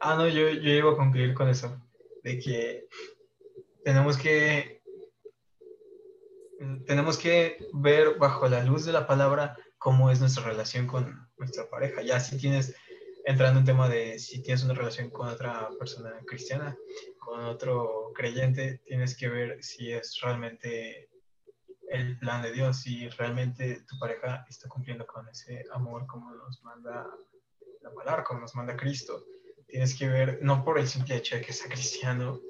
[0.00, 1.80] Ah, no, yo, yo iba a concluir con eso,
[2.22, 2.88] de que
[3.84, 4.78] tenemos que
[6.86, 11.68] tenemos que ver bajo la luz de la palabra cómo es nuestra relación con nuestra
[11.70, 12.02] pareja.
[12.02, 12.74] Ya si tienes,
[13.28, 16.74] entrando en tema de si tienes una relación con otra persona cristiana,
[17.18, 21.10] con otro creyente, tienes que ver si es realmente
[21.90, 26.62] el plan de Dios, si realmente tu pareja está cumpliendo con ese amor como nos
[26.62, 27.06] manda
[27.82, 29.22] la palabra, como nos manda Cristo.
[29.66, 32.40] Tienes que ver, no por el simple hecho de que sea cristiano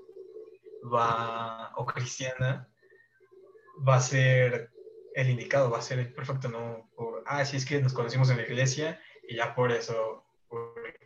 [0.95, 2.69] va, o cristiana,
[3.87, 4.71] va a ser
[5.17, 8.31] el indicado, va a ser el perfecto, no por, ah, sí es que nos conocimos
[8.31, 10.28] en la iglesia y ya por eso,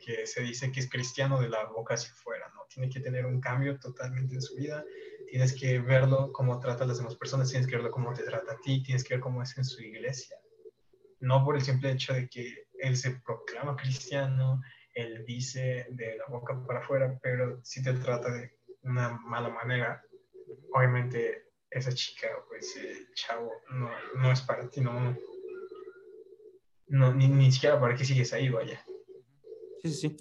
[0.02, 2.62] porque se dice que es cristiano de la boca hacia afuera, ¿no?
[2.68, 4.84] tiene que tener un cambio totalmente en su vida,
[5.28, 8.52] tienes que verlo cómo trata a las demás personas, tienes que verlo cómo te trata
[8.52, 10.36] a ti, tienes que ver cómo es en su iglesia.
[11.20, 14.60] No por el simple hecho de que él se proclama cristiano,
[14.94, 18.50] él dice de la boca para afuera, pero si te trata de
[18.82, 20.02] una mala manera,
[20.74, 25.16] obviamente esa chica, pues el chavo, no, no es para ti, no,
[26.88, 28.84] no ni, ni siquiera para qué sigues ahí, vaya.
[29.82, 30.16] Sí, sí, sí.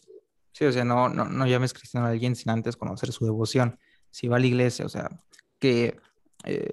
[0.53, 3.80] Sí, o sea, no, no, no llames cristiano a alguien sin antes conocer su devoción.
[4.09, 5.09] Si va a la iglesia, o sea,
[5.59, 5.97] que,
[6.43, 6.72] eh,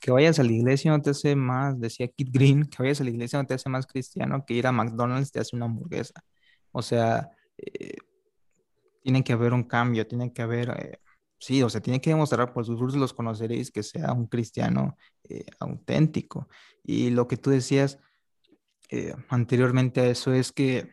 [0.00, 3.04] que vayas a la iglesia no te hace más, decía Kit Green, que vayas a
[3.04, 6.24] la iglesia no te hace más cristiano que ir a McDonald's te hace una hamburguesa.
[6.72, 7.96] O sea, eh,
[9.02, 10.98] tiene que haber un cambio, tiene que haber, eh,
[11.38, 14.96] sí, o sea, tiene que demostrar por sus frutos los conoceréis que sea un cristiano
[15.60, 16.48] auténtico.
[16.82, 17.98] Y lo que tú decías
[19.28, 20.90] anteriormente a eso es que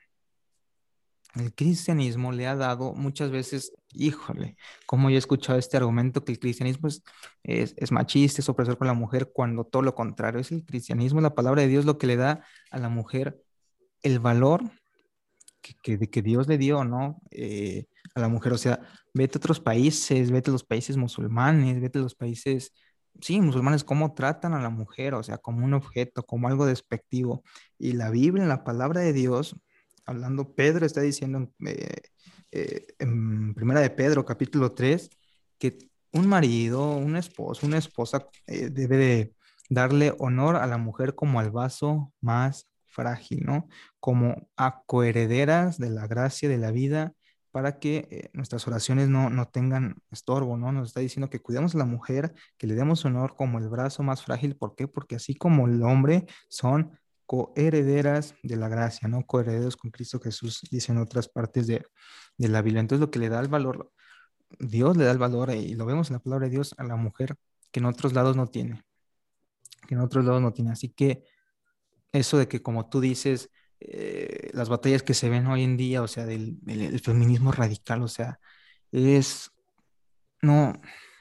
[1.36, 6.34] el cristianismo le ha dado muchas veces, híjole, como yo he escuchado este argumento que
[6.34, 7.04] el cristianismo es,
[7.44, 11.36] es, machista, es opresor con la mujer, cuando todo lo contrario es el cristianismo, la
[11.36, 13.42] palabra de Dios lo que le da a la mujer
[14.04, 14.64] el valor
[15.62, 17.22] que, que, Dios le dio, ¿no?
[17.32, 18.82] Eh, a la mujer, o sea,
[19.14, 22.74] vete a otros países, vete a los países musulmanes, vete a los países,
[23.22, 27.44] sí, musulmanes, cómo tratan a la mujer, o sea, como un objeto, como algo despectivo.
[27.78, 29.56] Y la Biblia, la palabra de Dios,
[30.12, 32.02] hablando, Pedro está diciendo eh,
[32.52, 35.10] eh, en Primera de Pedro, capítulo 3,
[35.58, 35.78] que
[36.14, 39.36] un marido, un esposo, una esposa eh, debe de
[39.70, 43.70] darle honor a la mujer como al vaso más frágil, ¿no?
[44.00, 47.14] Como a coherederas de la gracia de la vida
[47.52, 50.72] para que nuestras oraciones no, no, tengan estorbo, ¿no?
[50.72, 54.04] Nos está diciendo que cuidemos a la mujer, que le demos honor como el brazo
[54.04, 54.56] más frágil.
[54.56, 54.88] ¿Por qué?
[54.88, 56.98] Porque así como el hombre son
[57.32, 59.26] coherederas de la gracia, ¿no?
[59.26, 61.86] Coherederos con Cristo Jesús, dice en otras partes de,
[62.38, 62.82] la Biblia.
[62.82, 63.90] Entonces, lo que le da el valor,
[64.60, 66.98] Dios le da el valor, y lo vemos en la palabra de Dios, a la
[66.98, 67.38] mujer,
[67.72, 68.84] que en otros lados no tiene,
[69.88, 70.72] que en otros lados no tiene.
[70.72, 71.24] Así que
[72.12, 76.02] eso de que, como tú dices, eh, las batallas que se ven hoy en día,
[76.02, 76.60] o sea, del,
[77.02, 78.42] feminismo radical, o sea,
[78.92, 79.52] es,
[80.42, 80.74] no,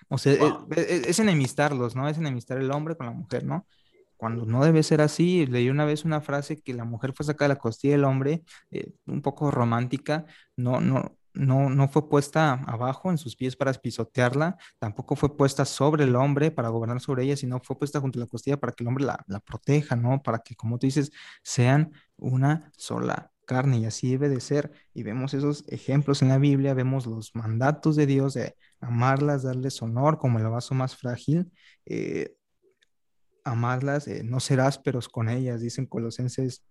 [0.09, 2.09] o sea, es, es, enemistarlos, ¿no?
[2.09, 3.69] Es enemistar el hombre con la mujer, ¿no?
[4.21, 5.47] Cuando no debe ser así.
[5.47, 8.45] Leí una vez una frase que la mujer fue sacada de la costilla del hombre,
[8.71, 13.73] eh, un poco romántica, no, no, no, no fue puesta abajo en sus pies para
[13.73, 18.19] pisotearla, tampoco fue puesta sobre el hombre para gobernar sobre ella, sino fue puesta junto
[18.19, 20.23] a la costilla para que el hombre la, la proteja, ¿no?
[20.23, 21.13] Para que, como tú dices,
[21.43, 24.71] sean una sola carne y así debe de ser.
[24.93, 29.81] Y vemos esos ejemplos en la Biblia, vemos los mandatos de Dios de amarlas, darles
[29.83, 31.51] honor como el vaso más frágil.
[31.87, 32.35] Eh,
[33.45, 36.65] amarlas, eh, no ser ásperos con ellas, dicen Colosenses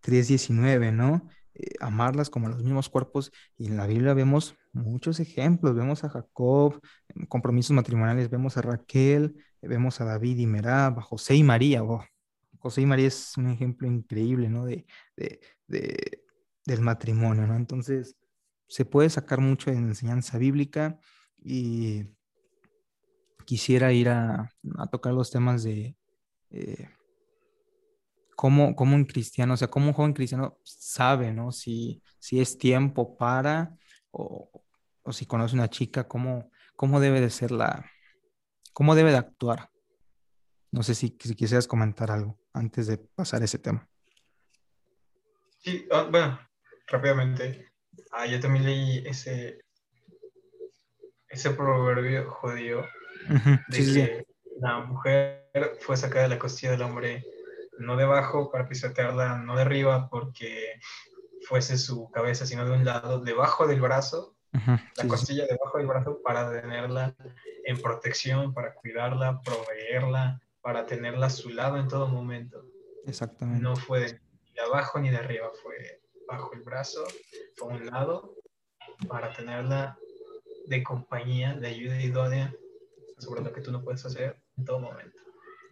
[0.00, 1.28] 3:19, eh, ¿no?
[1.54, 3.32] Eh, amarlas como los mismos cuerpos.
[3.56, 6.80] Y en la Biblia vemos muchos ejemplos, vemos a Jacob,
[7.28, 11.82] compromisos matrimoniales, vemos a Raquel, vemos a David y Merab, a José y María.
[11.84, 12.04] Oh,
[12.58, 14.64] José y María es un ejemplo increíble, ¿no?
[14.66, 16.22] De, de, de,
[16.66, 17.56] del matrimonio, ¿no?
[17.56, 18.16] Entonces,
[18.68, 20.98] se puede sacar mucho de enseñanza bíblica
[21.42, 22.06] y
[23.50, 24.48] quisiera ir a,
[24.92, 25.96] tocar los temas de
[26.50, 26.88] eh,
[28.36, 31.50] cómo, un cristiano, o sea, cómo un joven cristiano sabe, ¿no?
[31.50, 33.76] Si, si es tiempo para
[34.12, 34.52] o,
[35.10, 37.90] si conoce una chica, cómo, cómo debe de ser la,
[38.72, 39.68] cómo debe de actuar.
[40.70, 43.88] No sé si, quisieras comentar algo antes de pasar ese tema.
[45.58, 46.38] Sí, ah, bueno,
[46.86, 47.72] rápidamente.
[48.12, 49.58] Ah, yo también leí ese,
[51.28, 52.86] ese proverbio judío
[53.68, 54.26] de que
[54.60, 57.24] la mujer fue sacada de la costilla del hombre,
[57.78, 60.78] no debajo para pisotearla, no de arriba porque
[61.46, 66.20] fuese su cabeza, sino de un lado, debajo del brazo, la costilla debajo del brazo
[66.22, 67.14] para tenerla
[67.64, 72.64] en protección, para cuidarla, proveerla, para tenerla a su lado en todo momento.
[73.06, 73.62] Exactamente.
[73.62, 77.04] No fue ni de abajo ni de arriba, fue bajo el brazo,
[77.56, 78.34] fue a un lado,
[79.08, 79.98] para tenerla
[80.66, 82.54] de compañía, de ayuda idónea
[83.26, 85.18] lo que tú no puedes hacer en todo momento.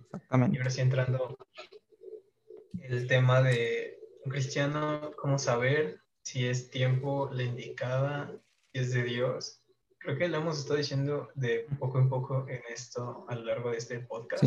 [0.05, 0.57] Exactamente.
[0.57, 1.37] Y ahora sí entrando
[2.81, 8.31] el tema de un cristiano, cómo saber si es tiempo la indicada,
[8.73, 9.63] si es de Dios.
[9.99, 13.71] Creo que lo hemos estado diciendo de poco en poco en esto a lo largo
[13.71, 14.45] de este podcast.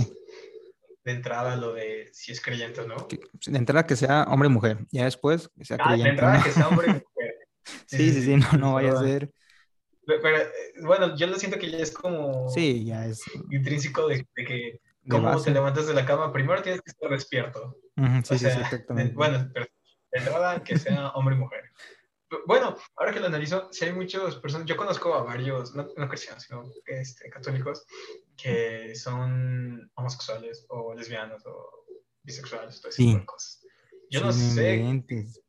[1.03, 3.07] De entrada lo de si es creyente o no.
[3.45, 6.03] De entrada que sea hombre o mujer, ya después que sea creyente.
[6.03, 7.35] De entrada que sea hombre o mujer.
[7.85, 9.31] sí, sí, sí, no, no vaya a ser
[10.05, 12.49] pero, eh, bueno, yo lo siento que ya es como.
[12.49, 13.23] Sí, ya es.
[13.49, 14.79] Intrínseco de, que.
[15.09, 16.33] como te levantas de la cama?
[16.33, 17.77] Primero tienes que estar despierto.
[18.23, 19.13] sí, sí, exactamente.
[19.13, 19.67] bueno, pero
[20.11, 21.63] de entrada que sea hombre y mujer.
[22.45, 26.43] bueno, ahora que lo analizo, si hay muchas personas, yo conozco a varios, no, cristianos,
[26.43, 27.85] sino este, católicos,
[28.35, 31.85] que son homosexuales o lesbianos o
[32.23, 33.65] bisexuales, todo ese tipo de cosas.
[34.09, 35.03] Yo no sé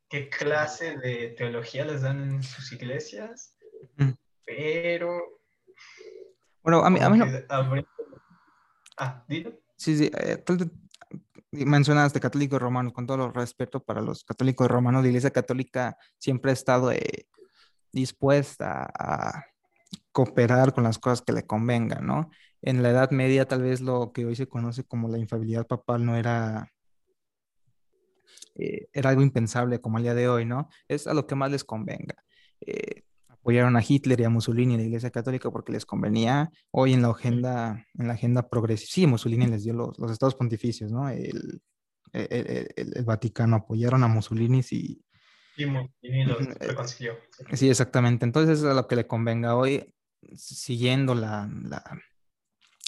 [0.08, 3.56] qué clase de teología les dan en sus iglesias,
[4.44, 5.40] pero...
[6.62, 7.26] Bueno, a mí, a mí no...
[8.98, 9.52] Ah, dilo.
[9.76, 10.44] Sí, sí, eh,
[11.50, 15.96] mencionaste católico y romano, con todo el respeto para los católicos romanos, la Iglesia Católica
[16.18, 17.26] siempre ha estado eh,
[17.92, 19.44] dispuesta a
[20.12, 22.30] cooperar con las cosas que le convengan, ¿no?
[22.62, 26.06] En la Edad Media tal vez lo que hoy se conoce como la infabilidad papal
[26.06, 26.72] no era,
[28.54, 30.68] eh, era algo impensable como el día de hoy, ¿no?
[30.88, 32.24] Es a lo que más les convenga.
[32.60, 33.02] Eh,
[33.42, 36.52] apoyaron a Hitler y a Mussolini en la Iglesia Católica porque les convenía.
[36.70, 40.92] Hoy en la agenda, en la agenda progresiva, sí, Mussolini les dio los, estados pontificios,
[40.92, 41.08] ¿no?
[41.08, 41.60] El,
[42.12, 45.04] el, Vaticano apoyaron a Mussolini y...
[45.56, 47.18] Y Mussolini los reconcilió.
[47.52, 48.24] Sí, exactamente.
[48.24, 49.56] Entonces es a lo que le convenga.
[49.56, 49.92] Hoy,
[50.36, 51.82] siguiendo la, la,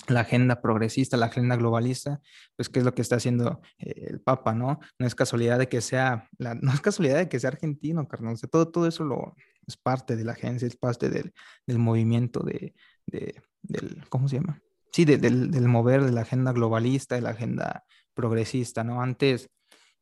[0.07, 2.21] la agenda progresista, la agenda globalista,
[2.55, 4.79] pues qué es lo que está haciendo eh, el Papa, ¿no?
[5.01, 8.35] No es casualidad de que sea, la, no es casualidad de que sea argentino, carnal.
[8.35, 9.35] O sea, todo, todo eso lo,
[9.67, 11.33] es parte de la agencia, es parte del,
[11.67, 12.75] del movimiento de,
[13.07, 14.61] de, del, ¿cómo se llama?
[14.93, 17.85] Sí, de, del, del, mover de la agenda globalista, de la agenda
[18.15, 19.03] progresista, ¿no?
[19.03, 19.51] Antes,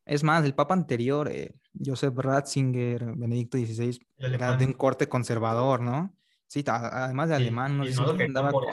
[0.05, 5.81] es más, el papa anterior, eh, Joseph Ratzinger, Benedicto XVI, era de un corte conservador,
[5.81, 6.15] ¿no?
[6.47, 8.65] Sí, además de alemán, no, sé andaba con...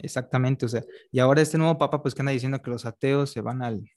[0.00, 0.82] Exactamente, o sea,
[1.12, 3.88] y ahora este nuevo papa, pues que anda diciendo que los ateos se van al,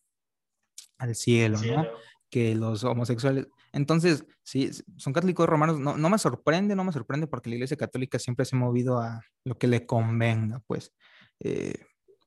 [0.99, 1.87] al cielo, ¿no?
[2.29, 7.27] Que los homosexuales, entonces, sí, son católicos romanos, no, no, me sorprende, no me sorprende
[7.27, 10.93] porque la Iglesia Católica siempre se ha movido a lo que le convenga, pues.
[11.41, 11.75] Eh,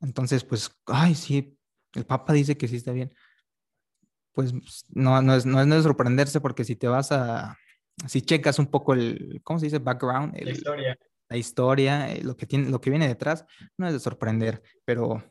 [0.03, 1.59] entonces, pues, ay, sí,
[1.95, 3.15] el Papa dice que sí está bien.
[4.33, 4.53] Pues
[4.91, 7.57] no, no, es, no es de sorprenderse porque si te vas a,
[8.07, 9.79] si checas un poco el, ¿cómo se dice?
[9.79, 10.37] Background.
[10.39, 10.99] la historia.
[11.31, 13.47] La historia, eh, lo que, tiene, lo que viene detrás,
[13.77, 15.23] no es de sorprender, pero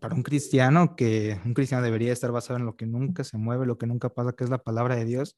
[0.00, 3.66] para un cristiano, que un cristiano debería estar basado en lo que nunca se mueve,
[3.66, 5.36] lo que nunca pasa, que es la palabra de Dios,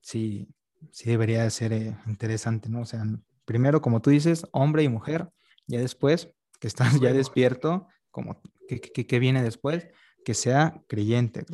[0.00, 0.48] sí,
[0.90, 2.80] sí debería de ser eh, interesante, ¿no?
[2.80, 3.04] O sea,
[3.44, 5.28] primero, como tú dices, hombre y mujer,
[5.66, 9.86] ya después, que estás ya despierto, como que, viene después,
[10.24, 11.44] que sea creyente,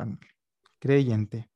[0.78, 1.50] creyente.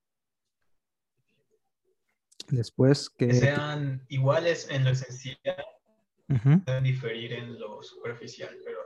[2.49, 3.29] Después que...
[3.29, 5.39] que sean iguales en lo esencial,
[6.65, 8.86] pueden diferir en lo superficial, pero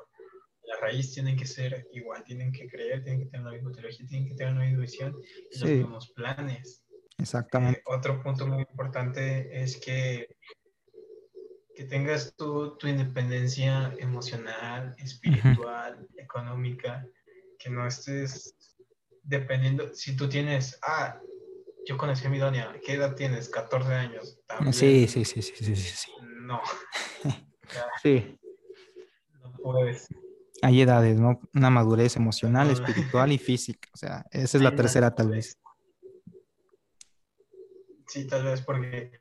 [0.80, 4.28] raíz tienen que ser igual, tienen que creer, tienen que tener la misma teología, tienen
[4.28, 5.16] que tener la misma visión
[5.50, 6.82] y los mismos planes.
[7.18, 7.80] Exactamente.
[7.80, 10.36] Eh, otro punto muy importante es que,
[11.74, 17.06] que tengas tu, tu independencia emocional, espiritual, económica,
[17.58, 18.54] que no estés
[19.22, 21.20] dependiendo, si tú tienes, ah,
[21.86, 23.48] yo conocí a mi doña, ¿qué edad tienes?
[23.48, 24.38] 14 años.
[24.72, 26.10] Sí, sí, sí, sí, sí, sí.
[26.42, 26.60] No.
[28.02, 28.38] sí.
[29.42, 30.08] No puedes
[30.62, 31.40] hay edades, ¿no?
[31.54, 33.88] Una madurez emocional, espiritual y física.
[33.92, 35.58] O sea, esa es la tercera tal vez.
[38.06, 39.20] Sí, tal vez porque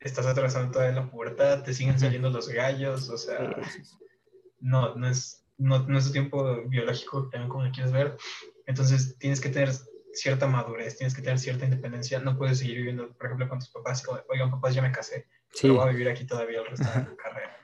[0.00, 3.56] estás atrasando toda la pubertad, te siguen saliendo los gallos, o sea,
[4.60, 8.16] no, no es, no, no es tu tiempo biológico, también como lo quieres ver.
[8.66, 9.70] Entonces tienes que tener
[10.12, 13.70] cierta madurez, tienes que tener cierta independencia, no puedes seguir viviendo, por ejemplo, con tus
[13.70, 15.26] papás, como, oigan, papás, ya me casé,
[15.60, 17.54] pero voy a vivir aquí todavía el resto de la carrera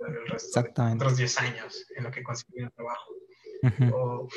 [0.00, 1.04] el resto Exactamente.
[1.04, 3.14] otros 10 años en lo que conseguí un trabajo.
[3.92, 4.28] o,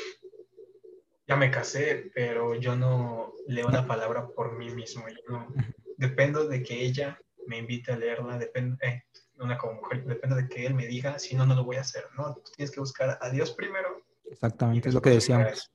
[1.26, 5.04] ya me casé, pero yo no leo la palabra por mí mismo.
[5.08, 5.48] Yo no,
[5.96, 9.04] dependo de que ella me invite a leerla, depende, eh,
[9.38, 11.82] una como mujer, depende de que él me diga, si no, no lo voy a
[11.82, 12.04] hacer.
[12.16, 14.02] No, tú tienes que buscar a Dios primero.
[14.30, 15.70] Exactamente, es lo que decíamos.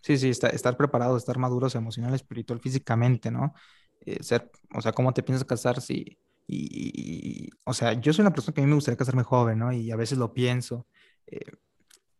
[0.00, 3.54] Sí, sí, estar, preparado, estar maduros emocional, espiritual, físicamente, ¿no?
[4.00, 8.32] Eh, ser, o sea, ¿cómo te piensas casar si y, o sea, yo soy una
[8.32, 9.72] persona que a mí me gustaría casarme joven, ¿no?
[9.72, 10.86] Y a veces lo pienso,
[11.26, 11.40] eh,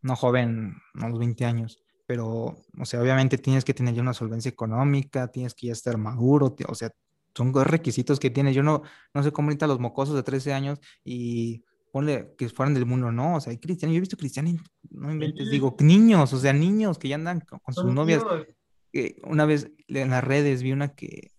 [0.02, 4.14] no joven, no los 20 años, pero, o sea, obviamente tienes que tener ya una
[4.14, 6.90] solvencia económica, tienes que ya estar maduro, o sea,
[7.34, 8.54] son requisitos que tienes.
[8.54, 12.74] Yo no, no sé cómo ahorita los mocosos de 13 años y ponle que fueran
[12.74, 14.54] del mundo, no, o sea, hay cristianos, yo he visto cristianos,
[14.90, 18.22] no inventes, digo, niños, o sea, niños que ya andan con, sus novias.
[18.92, 21.33] Eh, una vez en las redes vi una que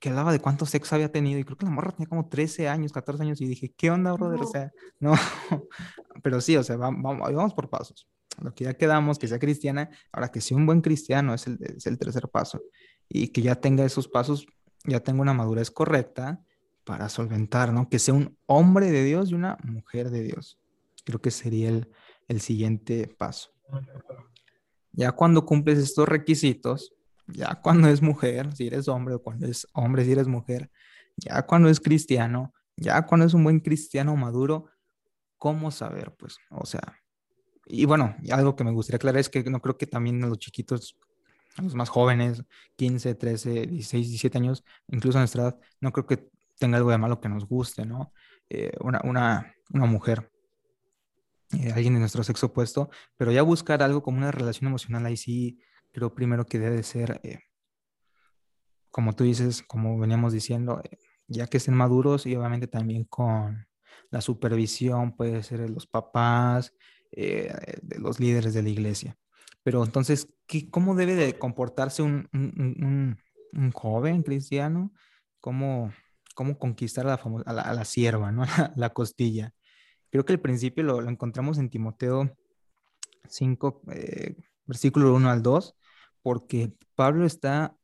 [0.00, 2.68] que hablaba de cuánto sexo había tenido y creo que la morra tenía como 13
[2.68, 4.40] años, 14 años y dije, ¿qué onda, brother?
[4.40, 5.14] O sea, no,
[6.22, 8.08] pero sí, o sea, vamos, vamos por pasos.
[8.42, 11.58] Lo que ya quedamos, que sea cristiana, ahora que sea un buen cristiano es el,
[11.60, 12.62] es el tercer paso
[13.08, 14.46] y que ya tenga esos pasos,
[14.84, 16.42] ya tenga una madurez correcta
[16.84, 17.90] para solventar, ¿no?
[17.90, 20.58] Que sea un hombre de Dios y una mujer de Dios.
[21.04, 21.90] Creo que sería el,
[22.28, 23.50] el siguiente paso.
[24.92, 26.94] Ya cuando cumples estos requisitos,
[27.32, 30.70] ya cuando es mujer, si eres hombre o cuando es hombre, si eres mujer,
[31.16, 34.66] ya cuando es cristiano, ya cuando es un buen cristiano maduro,
[35.38, 36.14] ¿cómo saber?
[36.18, 37.00] Pues, o sea,
[37.66, 40.38] y bueno, algo que me gustaría aclarar es que no creo que también a los
[40.38, 40.98] chiquitos,
[41.56, 42.42] a los más jóvenes,
[42.76, 46.28] 15, 13, 16, 17 años, incluso a nuestra edad, no creo que
[46.58, 48.12] tenga algo de malo que nos guste, ¿no?
[48.48, 50.30] Eh, una, una, una, mujer,
[51.52, 55.16] eh, alguien de nuestro sexo opuesto, pero ya buscar algo como una relación emocional, ahí
[55.16, 55.60] sí
[55.92, 57.40] creo primero que debe ser, eh,
[58.90, 60.82] como tú dices, como veníamos diciendo,
[61.28, 63.66] ya que estén maduros y obviamente también con
[64.10, 66.74] la supervisión, puede ser de los papás,
[67.12, 69.16] eh, de los líderes de la iglesia.
[69.62, 73.18] Pero entonces, ¿qué, ¿cómo debe de comportarse un, un,
[73.52, 74.92] un, joven cristiano?
[75.40, 75.92] ¿Cómo,
[76.34, 78.44] cómo conquistar a la, a la, sierva, ¿no?
[78.76, 79.52] La, costilla.
[80.10, 82.36] Creo que el principio lo, encontramos en Timoteo
[83.28, 85.76] 5, eh, versículo 1 al 2,
[86.22, 87.76] porque Pablo está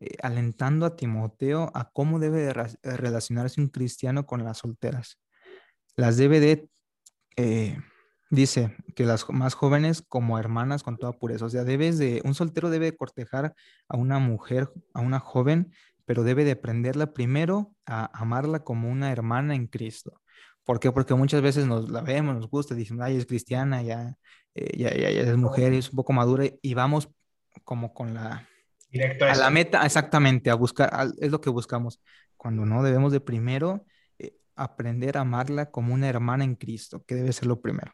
[0.00, 2.52] eh, alentando a Timoteo a cómo debe
[2.82, 5.18] relacionarse un cristiano con las solteras.
[5.96, 6.68] Las debe de,
[7.36, 7.78] eh,
[8.30, 11.46] dice que las más jóvenes como hermanas con toda pureza.
[11.46, 13.54] O sea, debes de, un soltero debe cortejar
[13.88, 15.72] a una mujer, a una joven,
[16.04, 20.20] pero debe de aprenderla primero a amarla como una hermana en Cristo.
[20.64, 20.92] ¿Por qué?
[20.92, 24.16] Porque muchas veces nos la vemos, nos gusta, dicen, ay, es cristiana, ya,
[24.54, 27.08] eh, ya, ya, ya, es mujer, es un poco madura, y vamos
[27.64, 28.48] como con la
[29.20, 32.00] a, la meta, exactamente, a buscar, es lo que buscamos.
[32.36, 33.86] Cuando no debemos de primero
[34.18, 37.92] eh, aprender a amarla como una hermana en Cristo, que debe ser lo primero.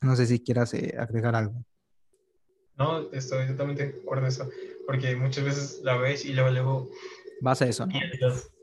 [0.00, 1.64] No sé si quieras eh, agregar algo.
[2.76, 4.48] No, estoy totalmente de acuerdo en eso,
[4.86, 6.90] porque muchas veces la ves y luego, luego...
[7.40, 7.98] Vas a eso, ¿no?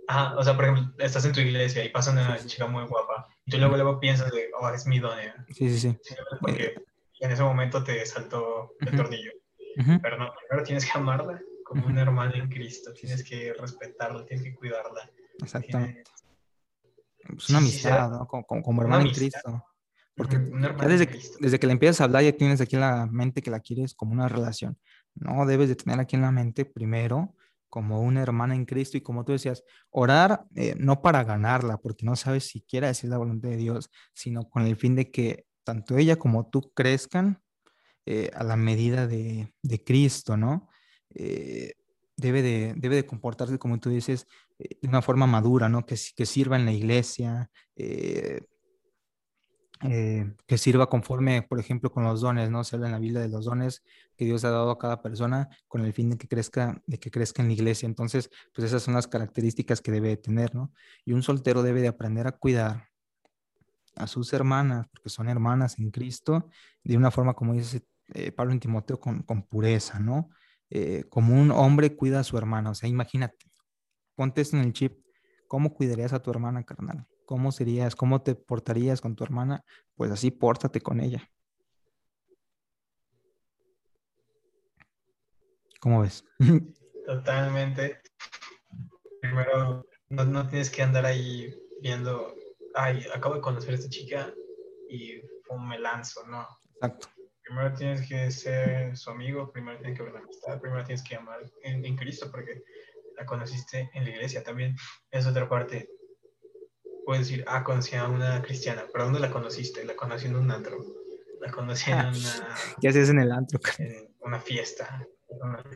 [0.07, 3.27] Ajá, o sea, por ejemplo, estás en tu iglesia y pasa una chica muy guapa,
[3.45, 5.35] y tú luego, luego piensas de, oh, es mi idónea.
[5.49, 5.97] Sí, sí, sí.
[6.39, 6.75] Porque eh,
[7.19, 9.31] en ese momento te saltó el tornillo.
[9.75, 14.45] Pero no, primero tienes que amarla como una hermana en Cristo, tienes que respetarla, tienes
[14.45, 15.09] que cuidarla.
[15.41, 16.03] Exactamente.
[17.37, 18.27] Es una amistad, ¿no?
[18.27, 19.65] Como, hermana en Cristo.
[20.15, 21.09] Porque desde,
[21.39, 23.93] desde, que le empiezas a hablar ya tienes aquí en la mente que la quieres
[23.93, 24.77] como una relación.
[25.13, 27.35] No, debes de tener aquí en la mente primero
[27.67, 32.05] como una hermana en Cristo y como tú decías, orar eh, no para ganarla, porque
[32.05, 35.45] no sabes si quiere decir la voluntad de Dios, sino con el fin de que
[35.65, 37.41] tanto ella como tú crezcan
[38.07, 39.51] eh, a la medida de,
[39.83, 40.69] Cristo, ¿no?
[41.09, 41.73] Eh,
[42.15, 44.27] debe, de, debe de comportarse, como tú dices,
[44.59, 45.85] eh, de una forma madura, ¿no?
[45.85, 48.47] Que, que sirva en la iglesia, que
[50.57, 52.63] sirva conforme, por ejemplo, con los dones, ¿no?
[52.63, 53.83] Se habla en la Biblia de los dones
[54.15, 57.09] que Dios ha dado a cada persona con el fin de que crezca, de que
[57.09, 57.87] crezca en la iglesia.
[57.87, 60.71] Entonces, pues esas son las características que debe tener, ¿no?
[61.05, 62.89] Y un soltero debe de aprender a cuidar
[63.95, 66.49] a sus hermanas, porque son hermanas en Cristo,
[66.83, 67.81] de una forma, como dice
[68.13, 70.29] eh, Pablo en Timoteo con, pureza, ¿no?
[70.69, 73.45] Eh, como un hombre cuida a su hermana, o sea, imagínate,
[74.15, 74.99] ponte esto en el chip,
[75.47, 77.07] ¿cómo cuidarías a tu hermana, carnal?
[77.25, 77.95] ¿Cómo serías?
[77.95, 79.63] ¿Cómo te portarías con tu hermana?
[79.95, 81.27] Pues así, pórtate con ella.
[85.79, 86.23] ¿Cómo ves?
[87.05, 88.01] Totalmente.
[89.21, 92.35] Primero, no, tienes que andar ahí viendo,
[92.75, 94.33] ay, acabo de conocer a esta chica
[94.89, 95.21] y
[95.67, 96.45] me lanzo, ¿no?
[96.75, 97.14] Exacto
[97.45, 101.15] primero tienes que ser su amigo, primero tienes que ver la amistad, primero tienes que
[101.15, 102.63] amar en, Cristo porque
[103.17, 104.75] la conociste en la iglesia también.
[105.11, 105.89] Es otra parte.
[107.05, 109.85] Puedes decir, ah, conocí a una cristiana, pero ¿dónde la conociste?
[109.85, 110.77] La conocí en un antro.
[111.39, 112.09] La conocí en una...
[112.81, 113.59] ¿Qué haces en el antro?
[113.79, 115.07] En una fiesta.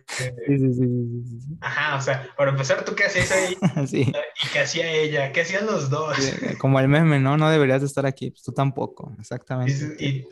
[0.07, 3.57] Sí, sí, sí, Ajá, o sea, para empezar, ¿tú qué hacías ahí?
[3.88, 4.11] sí.
[4.11, 5.32] ¿Y qué hacía ella?
[5.32, 6.17] ¿Qué hacían los dos?
[6.57, 7.38] como el meme, ¿no?
[7.38, 9.95] No deberías de estar aquí, pues tú tampoco, exactamente.
[9.99, 10.28] y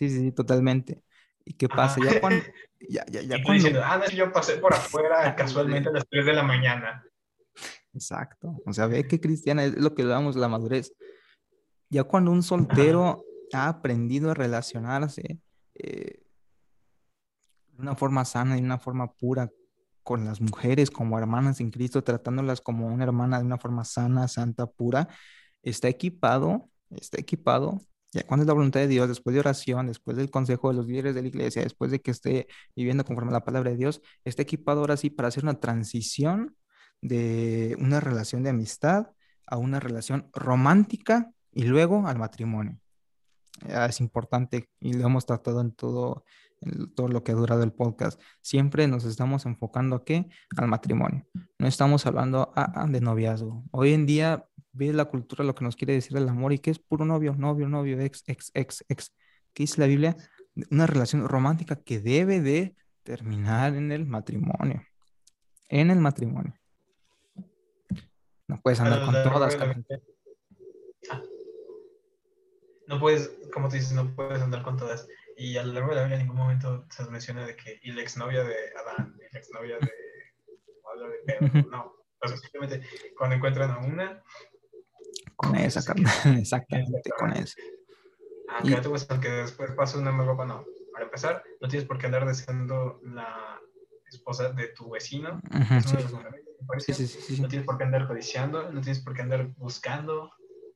[0.00, 1.02] Sí, sí, totalmente.
[1.44, 2.00] ¿Y qué pasa?
[2.02, 2.42] Ya cuando...
[2.88, 3.52] Ya, ya, ya cuando...
[3.52, 7.04] diciendo, ah, no, yo pasé por afuera casualmente a las 3 de la mañana.
[7.92, 8.56] Exacto.
[8.64, 10.94] O sea, ve que cristiana es lo que damos la madurez.
[11.90, 13.22] Ya cuando un soltero
[13.52, 15.40] ha aprendido a relacionarse
[15.74, 16.22] eh,
[17.66, 19.50] de una forma sana, de una forma pura
[20.02, 24.26] con las mujeres como hermanas en Cristo, tratándolas como una hermana de una forma sana,
[24.26, 25.06] santa, pura,
[25.62, 27.82] está equipado, está equipado
[28.12, 30.86] ya cuando es la voluntad de Dios, después de oración, después del consejo de los
[30.86, 34.02] líderes de la iglesia, después de que esté viviendo conforme a la palabra de Dios,
[34.24, 36.56] está equipado ahora sí para hacer una transición
[37.00, 39.12] de una relación de amistad
[39.46, 42.78] a una relación romántica y luego al matrimonio.
[43.66, 46.24] Es importante y lo hemos tratado en todo,
[46.94, 48.20] todo lo que ha durado el podcast.
[48.40, 50.28] Siempre nos estamos enfocando a qué?
[50.56, 51.26] Al matrimonio.
[51.58, 52.52] No estamos hablando
[52.88, 53.64] de noviazgo.
[53.70, 56.70] Hoy en día ve la cultura lo que nos quiere decir el amor y que
[56.70, 59.12] es puro novio, novio, novio, ex, ex, ex, ex.
[59.52, 60.16] ¿Qué dice la Biblia?
[60.70, 64.82] Una relación romántica que debe de terminar en el matrimonio.
[65.68, 66.54] En el matrimonio.
[68.48, 71.22] No puedes andar con todas, ah.
[72.88, 75.06] No puedes, como te dices, no puedes andar con todas.
[75.36, 77.92] Y a lo largo de la Biblia en ningún momento se menciona de que y
[77.92, 81.94] la exnovia de Adán, y la exnovia de, de Pedro, no.
[82.22, 84.22] O sea, simplemente cuando encuentran a una,
[85.40, 85.80] con esa,
[86.38, 87.54] exactamente, con esa.
[88.48, 89.20] Aunque ah, y...
[89.20, 90.66] que después pase una más guapa, no.
[90.92, 93.58] Para empezar, no tienes por qué andar deseando la
[94.06, 95.40] esposa de tu vecino.
[95.86, 96.92] sí.
[96.92, 100.30] Sí, sí, no tienes por qué andar codiciando, no tienes por qué andar buscando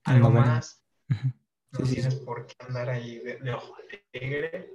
[0.04, 0.82] algo más.
[1.08, 3.76] No tienes por qué andar ahí de, ojo
[4.14, 4.70] alegre.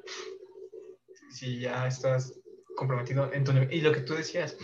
[1.32, 2.40] Si ya estás
[2.78, 4.56] comprometido en tu Y lo que tú decías,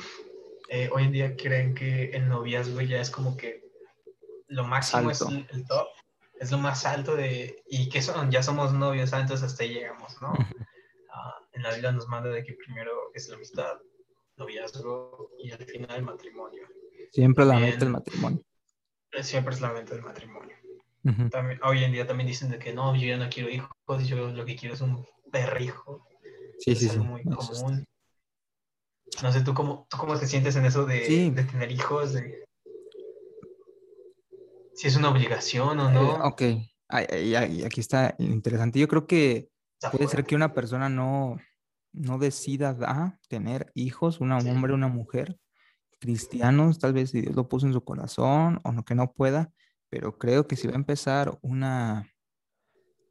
[0.69, 3.64] eh, hoy en día creen que el noviazgo ya es como que
[4.47, 5.87] lo máximo es el, top,
[6.39, 10.21] es lo más alto de, y que son, ya somos novios, antes hasta ahí llegamos,
[10.21, 10.33] ¿no?
[11.11, 13.77] Ah, en la Biblia nos manda de que primero es la amistad,
[14.37, 16.67] noviazgo y al final el matrimonio.
[17.11, 18.43] Siempre la meta el matrimonio.
[19.21, 20.55] Siempre es la meta del matrimonio.
[21.31, 24.27] también, hoy en día también dicen de que no, yo ya no quiero hijos, yo
[24.31, 26.05] lo que quiero es un perrijo.
[26.59, 27.09] Sí, es sí, algo sí.
[27.09, 27.85] muy común.
[29.23, 32.13] No sé, ¿tú cómo, ¿tú cómo te sientes en eso de, de tener hijos?
[32.13, 32.45] De
[34.75, 36.15] si es una obligación o no.
[36.15, 36.41] Eh, ok,
[37.23, 38.79] y aquí está interesante.
[38.79, 39.49] Yo creo que
[39.91, 41.37] puede ser que una persona no,
[41.93, 45.37] no decida tener hijos, un hombre, una mujer,
[45.99, 49.51] cristianos, tal vez si Dios lo puso en su corazón o no que no pueda,
[49.89, 52.11] pero creo que si va a empezar una,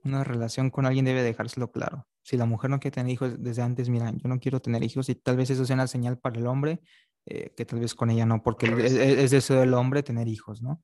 [0.05, 2.07] una relación con alguien debe dejárselo claro.
[2.23, 5.09] Si la mujer no quiere tener hijos desde antes, mira, yo no quiero tener hijos
[5.09, 6.81] y tal vez eso sea una señal para el hombre,
[7.27, 10.63] eh, que tal vez con ella no, porque es, es deseo del hombre tener hijos,
[10.63, 10.83] ¿no?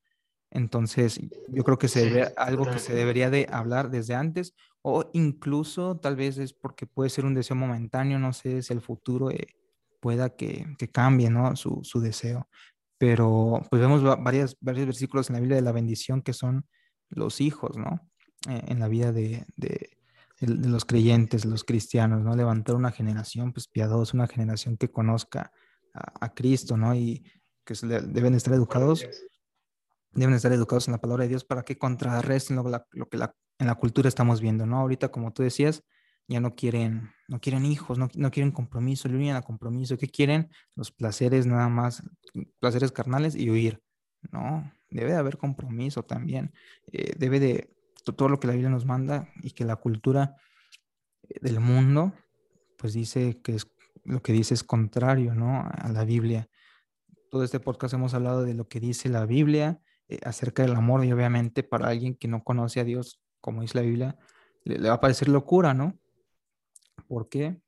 [0.50, 5.98] Entonces, yo creo que se algo que se debería de hablar desde antes o incluso
[5.98, 9.46] tal vez es porque puede ser un deseo momentáneo, no sé si el futuro eh,
[10.00, 11.54] pueda que, cambie, ¿no?
[11.54, 12.48] Su, deseo.
[12.98, 16.66] Pero pues vemos varias, varios versículos en la Biblia de la bendición que son
[17.08, 18.10] los hijos, ¿no?
[18.48, 19.46] Eh, en la vida de,
[20.40, 22.34] los creyentes, los cristianos, ¿no?
[22.34, 25.52] Levantar una generación pues piadosa, una generación que conozca
[25.92, 26.94] a, Cristo, ¿no?
[26.94, 27.22] Y
[27.64, 29.06] que deben estar educados
[30.12, 33.18] deben estar educados en la palabra de Dios para que contrarresten lo, que
[33.58, 34.78] en la cultura estamos viendo, ¿no?
[34.78, 35.84] Ahorita, como tú decías,
[36.30, 39.98] ya no quieren, no quieren hijos, no, quieren compromiso, le a compromiso.
[39.98, 40.48] ¿Qué quieren?
[40.76, 42.04] Los placeres nada más,
[42.60, 43.82] placeres carnales y huir.
[44.30, 46.52] No, debe de haber compromiso también.
[46.92, 47.74] Eh, debe de
[48.16, 50.36] todo lo que la Biblia nos manda y que la cultura
[51.28, 52.12] eh, del mundo,
[52.78, 53.66] pues dice que es
[54.04, 55.68] lo que dice es contrario, ¿no?
[55.68, 56.48] A la Biblia.
[57.28, 59.80] Todo este podcast hemos hablado de lo que dice la Biblia,
[60.10, 63.78] eh, acerca del amor y obviamente para alguien que no conoce a Dios, como dice
[63.78, 64.18] la Biblia,
[64.64, 65.98] le, va a parecer locura, ¿no?
[67.06, 67.60] ¿Por qué?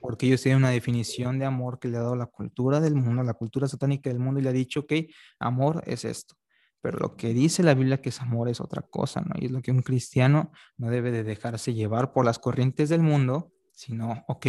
[0.00, 3.22] Porque ellos tienen una definición de amor que le ha dado la cultura del mundo,
[3.22, 4.92] la cultura satánica del mundo y le ha dicho, ok,
[5.38, 6.34] amor es esto.
[6.80, 9.34] Pero lo que dice la Biblia que es amor es otra cosa, ¿no?
[9.38, 13.02] Y es lo que un cristiano no debe de dejarse llevar por las corrientes del
[13.02, 14.46] mundo, sino, ok,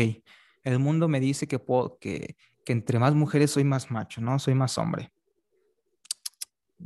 [0.63, 4.39] el mundo me dice que, puedo, que, que entre más mujeres soy más macho, ¿no?
[4.39, 5.11] Soy más hombre.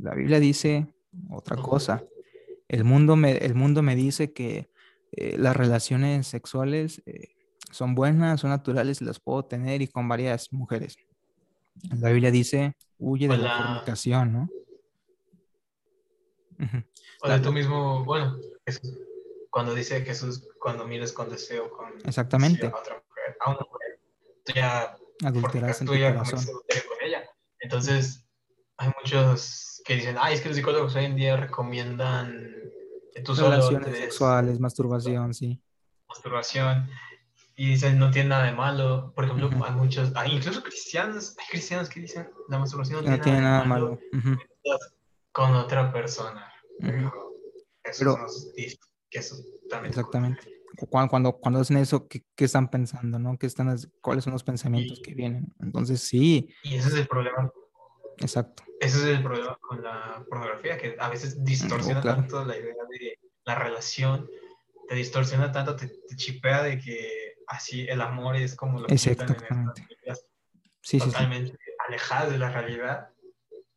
[0.00, 0.86] La Biblia dice
[1.30, 2.04] otra cosa.
[2.68, 4.70] El mundo me, el mundo me dice que
[5.12, 7.36] eh, las relaciones sexuales eh,
[7.70, 10.96] son buenas, son naturales las puedo tener y con varias mujeres.
[12.00, 14.48] La Biblia dice, huye de la fornicación, ¿no?
[17.22, 18.38] O de tú mismo, bueno,
[19.50, 22.66] cuando dice Jesús, cuando mires con deseo con Exactamente.
[22.66, 24.00] a otra mujer, a una mujer,
[24.44, 26.44] tú ya adulteras en tu corazón.
[26.44, 27.28] Con ella.
[27.60, 28.25] Entonces,
[28.78, 32.54] hay muchos que dicen, ay, es que los psicólogos hoy en día recomiendan
[33.14, 35.60] que tú Relaciones sexuales, masturbación, sí.
[36.08, 36.90] Masturbación.
[37.56, 39.12] Y dicen, no tiene nada de malo.
[39.14, 43.40] Por ejemplo, hay muchos, hay incluso cristianos, hay cristianos que dicen, la masturbación no, tiene,
[43.40, 43.98] nada, de malo.
[45.32, 46.52] Con otra persona.
[46.78, 47.12] Pero,
[47.82, 48.18] eso
[49.08, 49.36] que eso
[49.70, 50.52] también Exactamente.
[50.90, 53.18] Cuando, cuando, cuando, hacen eso, ¿qué, ¿qué, están pensando?
[53.18, 53.38] ¿no?
[53.38, 55.54] ¿Qué están, ¿Cuáles son los pensamientos que vienen?
[55.58, 56.50] Entonces, sí.
[56.64, 57.50] Y ese es el problema
[58.18, 58.64] Exacto.
[58.80, 63.18] Ese es el problema con la pornografía, que a veces distorsiona tanto la idea de
[63.44, 64.28] la relación,
[64.88, 69.86] te distorsiona tanto, te, chipea de que así el amor es como lo que Exactamente.
[70.80, 73.08] sí, totalmente alejadas de la realidad,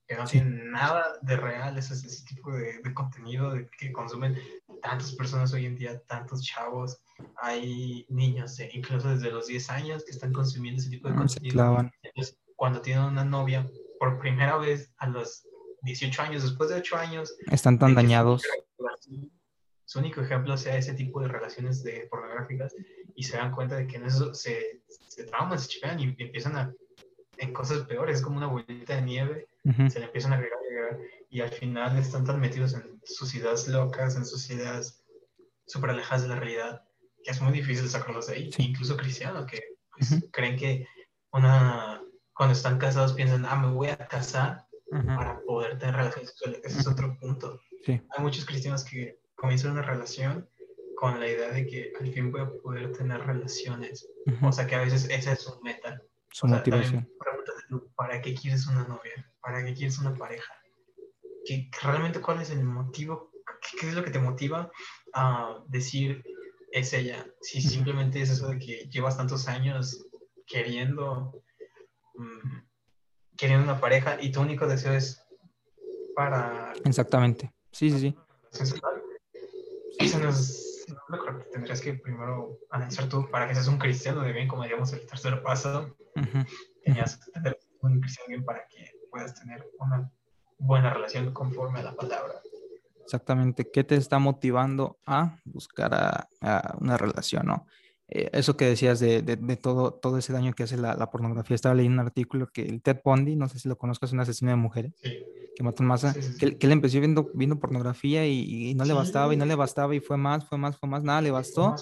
[0.08, 4.36] que no tienen nada de real, ese, ese tipo de, contenido que consumen
[4.82, 7.00] tantas personas hoy en día, tantos chavos,
[7.38, 11.92] hay niños, incluso desde los 10 años, que están consumiendo ese tipo de contenido.
[12.56, 13.70] cuando tienen una novia,
[14.00, 15.48] por primera vez a los
[15.82, 17.36] 18 años, después de 8 años.
[17.52, 18.44] Están tan dañados.
[19.86, 22.76] Su único ejemplo sea ese tipo de relaciones de pornográficas
[23.16, 26.56] y se dan cuenta de que en eso se, se trauman, se chipean y empiezan
[26.56, 26.74] a,
[27.38, 29.48] en cosas peores, es como una bolita de nieve,
[29.90, 31.00] se le empiezan a agregar,
[31.30, 35.04] y al final están tan metidos en sus ideas locas, en sus ideas
[35.66, 36.84] súper alejadas de la realidad,
[37.24, 39.62] que es muy difícil sacarlos de ahí, incluso cristianos que
[39.92, 40.88] pues, creen que
[41.32, 41.99] una,
[42.40, 46.62] cuando están casados piensan, ah, me voy a casar para poder tener relaciones sexuales.
[46.64, 47.60] Ese es otro punto.
[47.86, 50.50] Hay muchos cristianos que comienzan una relación
[50.96, 54.08] con la idea de que al fin voy a poder tener relaciones.
[54.42, 56.02] O sea que a veces esa es su meta.
[56.32, 57.10] Su motivación.
[57.98, 59.30] ¿para qué quieres una novia?
[59.42, 60.54] ¿Para qué quieres una pareja?
[61.44, 63.32] ¿Qué, realmente cuál es el motivo?
[63.82, 64.72] ¿Qué, es lo que te motiva
[65.14, 66.24] a decir
[66.72, 67.28] es ella?
[67.42, 70.06] Si simplemente es eso de que llevas tantos años
[70.48, 71.34] queriendo
[72.20, 72.68] mm,
[73.38, 75.26] queriendo una pareja y tu único deseo es
[76.16, 76.74] para...
[76.84, 77.54] Exactamente.
[77.72, 78.18] Sí, sí, sí.
[80.00, 84.22] Eso no es lo que tendrías que primero analizar tú para que seas un cristiano
[84.22, 85.96] de bien, como digamos el tercer paso.
[86.84, 90.12] Tenías que tener un cristiano bien para que puedas tener una
[90.58, 92.42] buena relación conforme a la palabra.
[93.04, 93.70] Exactamente.
[93.72, 95.94] ¿Qué te está motivando a buscar
[96.42, 97.66] a una relación, no?
[98.12, 101.56] Eh, eso que decías de, de, todo, todo ese daño que hace la, la, pornografía.
[101.56, 104.20] Estaba leyendo un artículo que el Ted Bundy, no sé si lo conozcas, es un
[104.20, 104.94] asesino de mujeres,
[105.56, 109.34] que mató masa, que, que, él empezó viendo, viendo pornografía y, y no le bastaba
[109.34, 111.76] y no le bastaba y fue más, fue más, fue más, nada le bastó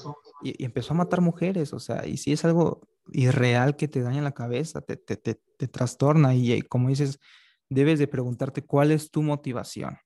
[0.44, 2.82] y, y, empezó a matar mujeres, o sea, y si es algo
[3.14, 7.20] irreal que te daña la cabeza, te, te, te, te trastorna y, como dices,
[7.70, 9.98] debes de preguntarte cuál es tu motivación.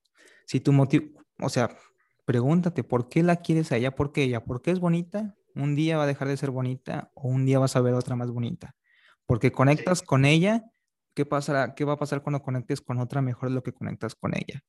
[0.46, 1.76] Si tu motivo, o sea,
[2.24, 5.74] pregúntate por qué la quieres a ella, por qué ella, por qué es bonita, un
[5.74, 8.30] día va a dejar de ser bonita o un día vas a ver otra más
[8.30, 8.74] bonita.
[9.26, 10.64] Porque conectas con ella,
[11.14, 11.74] ¿qué pasará?
[11.74, 14.62] ¿Qué va a pasar cuando conectes con otra mejor de lo que conectas con ella?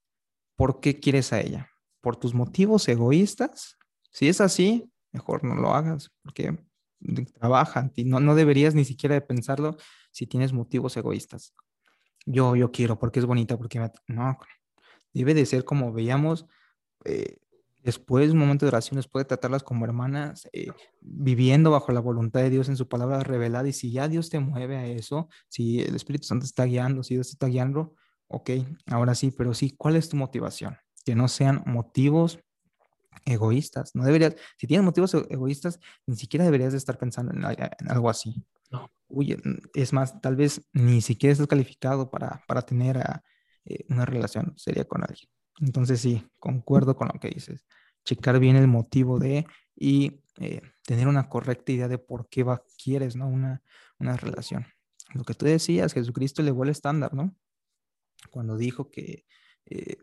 [0.56, 1.70] ¿Por qué quieres a ella?
[2.02, 3.78] ¿Por tus motivos egoístas?
[4.12, 6.58] Si es así, mejor no lo hagas, porque
[7.40, 9.78] trabaja y no, no deberías ni siquiera de pensarlo
[10.12, 11.54] si tienes motivos egoístas.
[12.26, 14.38] Yo, yo quiero porque es bonita, porque no,
[15.14, 16.46] debe de ser como veíamos
[17.06, 17.38] eh,
[17.84, 22.40] Después, un momento de oración, después de tratarlas como hermanas, eh, viviendo bajo la voluntad
[22.40, 23.68] de Dios en su palabra revelada.
[23.68, 27.16] Y si ya Dios te mueve a eso, si el Espíritu Santo está guiando, si
[27.16, 27.94] Dios te está guiando,
[28.28, 28.52] ok,
[28.88, 30.78] ahora sí, pero sí, ¿cuál es tu motivación?
[31.04, 32.40] Que no sean motivos
[33.26, 33.94] egoístas.
[33.96, 37.44] No deberías, si tienes motivos e-, egoístas, ni siquiera deberías de estar pensando en,
[37.90, 38.46] algo así.
[38.72, 38.90] No.
[39.10, 39.38] Uy,
[39.74, 42.98] es más, tal vez ni siquiera estás calificado para, para tener
[43.66, 45.30] eh, una relación seria con alguien.
[45.60, 47.66] Entonces sí, concuerdo con lo que dices.
[48.06, 52.64] Checar bien el motivo de y eh, tener una correcta idea de por qué va,
[52.82, 53.28] quieres, ¿no?
[53.28, 53.62] Una,
[54.00, 54.66] una relación.
[55.14, 57.36] Lo que tú decías, Jesucristo elevó el estándar, ¿no?
[58.32, 59.26] Cuando dijo que
[59.66, 59.98] eh,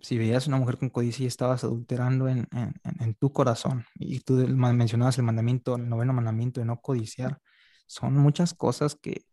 [0.00, 4.34] si veías una mujer con codicia estabas adulterando en, en, en, tu corazón, y tú
[4.34, 7.40] mencionabas el mandamiento, el noveno mandamiento de no codiciar,
[7.86, 9.24] son muchas cosas que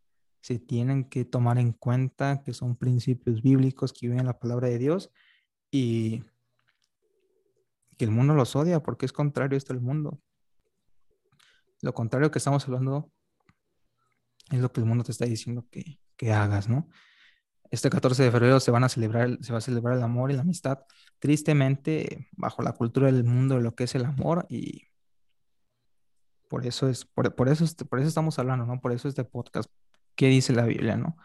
[0.42, 4.68] se tienen que tomar en cuenta, que son principios bíblicos que viven en la palabra
[4.70, 5.12] de Dios
[5.72, 6.24] y
[7.98, 10.22] que el mundo los odia porque es contrario esto al mundo.
[11.82, 13.12] Lo contrario que estamos hablando
[14.52, 16.90] es lo que el mundo te está diciendo que, que hagas, ¿no?
[17.72, 20.36] Este 14 de febrero se van a celebrar, se va a celebrar el amor y
[20.36, 20.80] la amistad,
[21.20, 24.90] tristemente bajo la cultura del mundo de lo que es el amor y
[26.50, 28.82] por eso es, por, por eso, por eso estamos hablando, ¿no?
[28.82, 29.72] Por eso este podcast,
[30.16, 31.16] ¿qué dice la Biblia, no?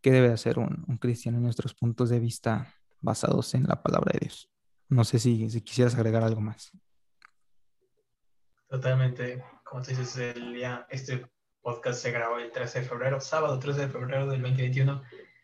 [0.00, 4.12] ¿Qué debe hacer un, un cristiano en nuestros puntos de vista basados en la palabra
[4.12, 4.50] de Dios.
[4.88, 6.72] No sé si, si quisieras agregar algo más.
[8.68, 11.26] Totalmente, como te dices, el día, este
[11.62, 15.02] podcast se grabó el 13 de febrero, sábado 13 de febrero del 2021.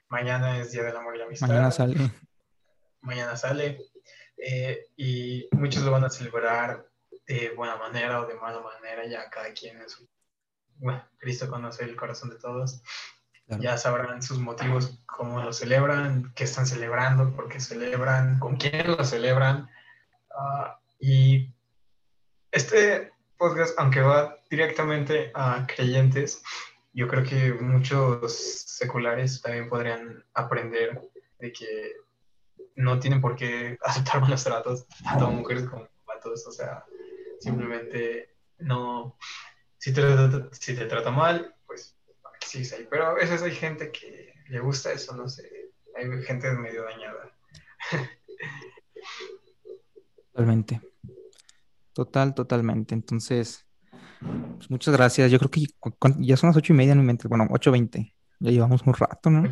[0.09, 1.49] Mañana es Día del Amor y la Amistad.
[1.49, 1.97] Mañana sale.
[3.01, 3.79] Mañana sale.
[4.37, 6.87] Eh, y muchos lo van a celebrar
[7.27, 10.07] de buena manera o de mala manera, ya cada quien es.
[10.77, 12.83] Bueno, Cristo conoce el corazón de todos.
[13.47, 18.87] Ya sabrán sus motivos, cómo lo celebran, qué están celebrando, por qué celebran, con quién
[18.87, 19.69] lo celebran.
[20.35, 21.53] Ah, y
[22.51, 26.43] este podcast, aunque va directamente a creyentes,
[26.93, 31.01] yo creo que muchos seculares también podrían aprender
[31.39, 31.93] de que
[32.77, 36.85] no tienen por qué aceptar malos tratos, tanto mujeres como vatos, o sea,
[37.41, 39.17] simplemente no,
[39.79, 40.03] si te,
[40.53, 41.55] si te trata mal,
[42.45, 46.51] sí, sí, pero a veces hay gente que le gusta eso, no sé, hay gente
[46.53, 47.37] medio dañada.
[50.33, 50.81] Totalmente.
[51.93, 52.93] Total, totalmente.
[52.95, 53.69] Entonces,
[54.57, 55.31] pues muchas gracias.
[55.31, 55.67] Yo creo que
[56.19, 57.29] ya son las ocho y media, no mente.
[57.29, 58.15] Bueno, ocho veinte.
[58.41, 59.49] Ya llevamos un rato, ¿no?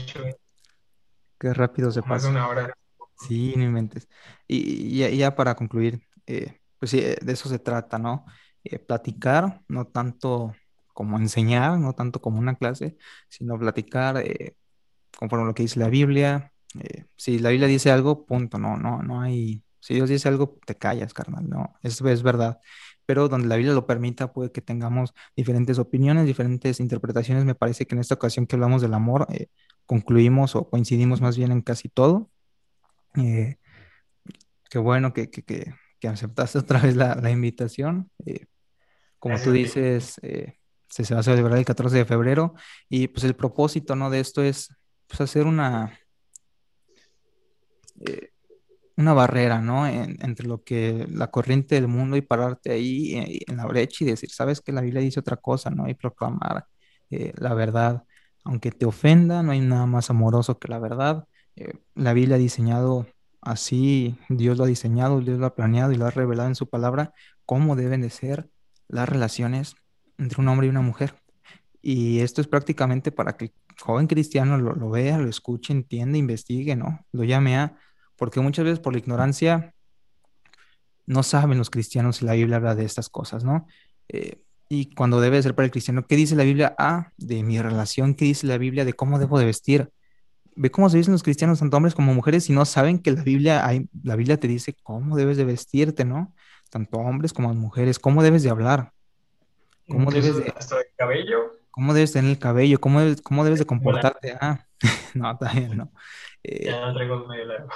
[1.38, 2.14] Qué rápido se pasa.
[2.14, 2.74] Más de una hora.
[3.28, 4.08] Sí, no inventes.
[4.48, 8.24] Y, ya, para concluir, eh, pues sí, de eso se trata, ¿no?
[8.64, 10.54] Eh, platicar, no tanto
[10.92, 12.96] como enseñar, no tanto como una clase,
[13.28, 14.56] sino platicar eh,
[15.18, 16.52] conforme a lo que dice la Biblia.
[16.80, 20.58] Eh, si la Biblia dice algo, punto, no, no, no hay, si Dios dice algo,
[20.66, 22.60] te callas, carnal, no, eso es verdad.
[23.04, 27.44] Pero donde la Biblia lo permita, puede que tengamos diferentes opiniones, diferentes interpretaciones.
[27.44, 29.48] Me parece que en esta ocasión que hablamos del amor, eh,
[29.86, 32.30] concluimos o coincidimos más bien en casi todo.
[33.14, 38.10] Qué bueno que, que, que, aceptaste otra vez la, la invitación.
[39.18, 40.20] Como tú dices,
[40.92, 42.54] se, va a celebrar el 14 de febrero
[42.88, 44.10] y pues el propósito, ¿no?
[44.10, 44.68] De esto es
[45.08, 45.98] pues, hacer una
[48.96, 49.86] una barrera, ¿no?
[49.86, 54.06] entre lo que la corriente del mundo y pararte ahí eh, en, la brecha y
[54.08, 55.88] decir, sabes que la Biblia dice otra cosa, ¿no?
[55.88, 56.66] Y proclamar
[57.10, 58.04] eh, la verdad.
[58.44, 61.26] Aunque te ofenda, no hay nada más amoroso que la verdad.
[61.56, 63.06] Eh, la Biblia ha diseñado
[63.40, 66.68] así, Dios lo ha diseñado, Dios lo ha planeado y lo ha revelado en su
[66.68, 67.12] palabra,
[67.46, 68.48] cómo deben de ser
[68.88, 69.74] las relaciones
[70.18, 71.14] entre un hombre y una mujer.
[71.82, 76.76] Y esto es prácticamente para que el joven cristiano lo, vea, lo escuche, entienda, investigue,
[76.76, 77.04] ¿no?
[77.10, 77.76] Lo llame a
[78.16, 79.74] porque muchas veces por la ignorancia
[81.06, 83.66] no saben los cristianos si la Biblia habla de estas cosas, ¿no?
[84.08, 86.74] Eh, y cuando debe ser para el cristiano, ¿qué dice la Biblia?
[86.78, 89.90] Ah, de mi relación, ¿qué dice la Biblia de cómo debo de vestir?
[90.54, 93.22] Ve cómo se dicen los cristianos, tanto hombres como mujeres, si no saben que la
[93.22, 96.34] Biblia, hay, la Biblia te dice cómo debes de vestirte, ¿no?
[96.70, 98.92] Tanto hombres como mujeres, cómo debes de hablar,
[99.88, 100.52] cómo debes de...
[100.56, 101.52] Hasta el cabello.
[101.70, 102.80] ¿Cómo debes tener el cabello?
[102.80, 104.36] ¿Cómo debes, cómo debes de comportarte?
[104.40, 104.66] Ah,
[105.14, 105.92] no, también no.
[106.42, 107.68] Eh, ya no traigo medio largo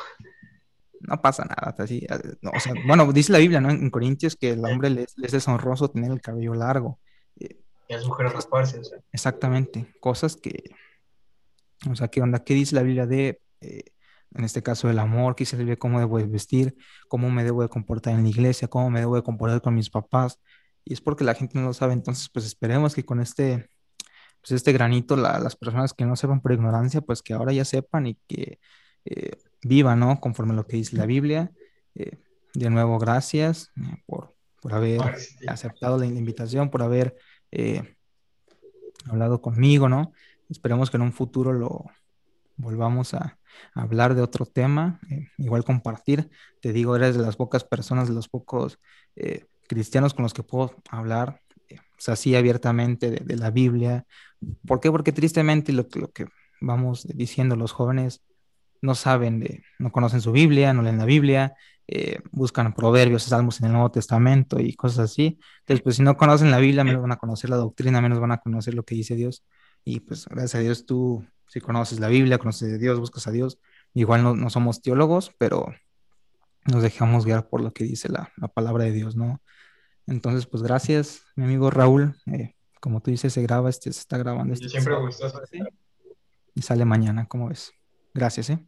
[1.00, 1.74] no pasa nada.
[1.78, 2.18] Así, ah,
[2.54, 3.70] o sea, bueno, dice la Biblia, ¿no?
[3.70, 6.98] En Corintios que el hombre le, es deshonroso tener el cabello largo.
[7.38, 8.80] Eh, y a las mujeres rasparse.
[9.12, 10.70] Exactamente, cosas que,
[11.90, 12.42] o sea, ¿qué onda?
[12.44, 13.84] ¿Qué dice la Biblia de, eh,
[14.34, 15.36] en este caso, el amor?
[15.36, 15.76] ¿Qué dice la Biblia?
[15.76, 16.76] ¿Cómo debo de vestir?
[17.08, 18.68] ¿Cómo me debo de comportar en la iglesia?
[18.68, 20.40] ¿Cómo me debo de comportar con mis papás?
[20.86, 23.68] Y es porque la gente no lo sabe, entonces, pues esperemos que con este,
[24.40, 28.06] pues este granito, las personas que no sepan por ignorancia, pues que ahora ya sepan
[28.06, 28.58] y que...
[29.04, 29.32] Eh,
[29.66, 30.20] viva, ¿no?
[30.20, 31.52] Conforme a lo que dice la Biblia.
[31.94, 32.18] Eh,
[32.54, 34.34] de nuevo, gracias eh, por,
[34.70, 35.00] haber
[35.46, 37.16] aceptado la invitación, por haber
[37.52, 37.96] eh,
[39.04, 40.12] hablado conmigo, ¿no?
[40.48, 41.84] Esperemos que en un futuro lo
[42.56, 43.38] volvamos a,
[43.74, 45.00] hablar de otro tema,
[45.38, 46.28] igual compartir.
[46.60, 48.78] Te digo, eres de las pocas personas, de los pocos
[49.66, 51.40] cristianos con los que puedo hablar
[52.08, 54.06] así abiertamente de, la Biblia.
[54.66, 54.90] ¿Por qué?
[54.90, 56.26] Porque tristemente lo, lo que
[56.60, 58.22] vamos diciendo los jóvenes
[58.82, 61.54] no saben de, no conocen su Biblia, no leen la Biblia,
[61.88, 65.38] eh, buscan proverbios, salmos en el Nuevo Testamento y cosas así.
[65.60, 68.32] Entonces, pues si no conocen la Biblia, menos van a conocer la doctrina, menos van
[68.32, 69.44] a conocer lo que dice Dios.
[69.84, 73.30] Y pues gracias a Dios tú, si conoces la Biblia, conoces a Dios, buscas a
[73.30, 73.58] Dios,
[73.94, 75.72] igual no, somos teólogos, pero
[76.66, 79.40] nos dejamos guiar por lo que dice la, palabra de Dios, ¿no?
[80.06, 82.16] Entonces, pues gracias, mi amigo Raúl.
[82.26, 84.54] Eh, como tú dices, se graba, este, se está grabando.
[84.54, 85.40] Este siempre gustoso.
[86.54, 87.72] Y sale mañana, ¿cómo ves?
[88.14, 88.64] Gracias, ¿eh?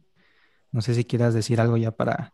[0.71, 2.33] No sé si quieras decir algo ya para.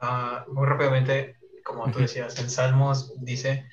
[0.00, 3.68] Ah, muy rápidamente, como tú decías, en Salmos dice,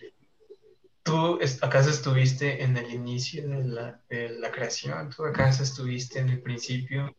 [1.02, 6.30] tú acaso estuviste en el inicio de la, de la creación, tú acaso estuviste en
[6.30, 7.16] el principio,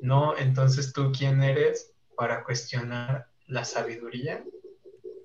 [0.00, 4.42] no, entonces tú quién eres para cuestionar la sabiduría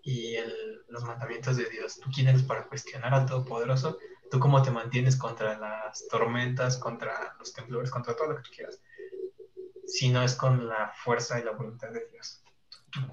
[0.03, 3.97] y el, los mandamientos de Dios, tú quién eres para cuestionar al Todopoderoso
[4.33, 8.49] tú cómo te mantienes contra las tormentas, contra los temblores, contra todo lo que tú
[8.55, 8.81] quieras,
[9.85, 12.41] si no es con la fuerza y la voluntad de Dios.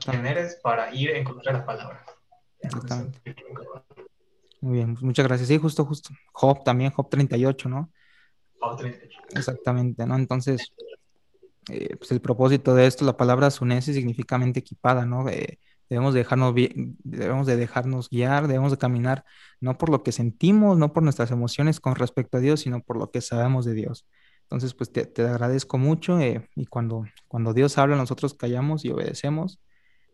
[0.02, 2.06] ¿Quién eres para ir a encontrar la palabra?
[4.62, 5.48] Muy bien, muchas gracias.
[5.48, 6.08] Sí, justo, justo.
[6.32, 7.92] Job también, Job 38, ¿no?
[8.58, 9.18] Job 38.
[9.32, 10.16] Exactamente, ¿no?
[10.16, 10.72] Entonces,
[11.68, 15.28] eh, pues el propósito de esto, la palabra sunese significa mente equipada, ¿no?
[15.28, 15.58] Eh,
[15.90, 19.24] Debemos, dejarnos, debemos de dejarnos guiar, debemos de caminar
[19.60, 22.96] no por lo que sentimos, no por nuestras emociones con respecto a Dios, sino por
[22.96, 24.06] lo que sabemos de Dios.
[24.42, 29.60] Entonces, pues te, agradezco mucho eh, y cuando, cuando Dios habla, nosotros callamos y obedecemos.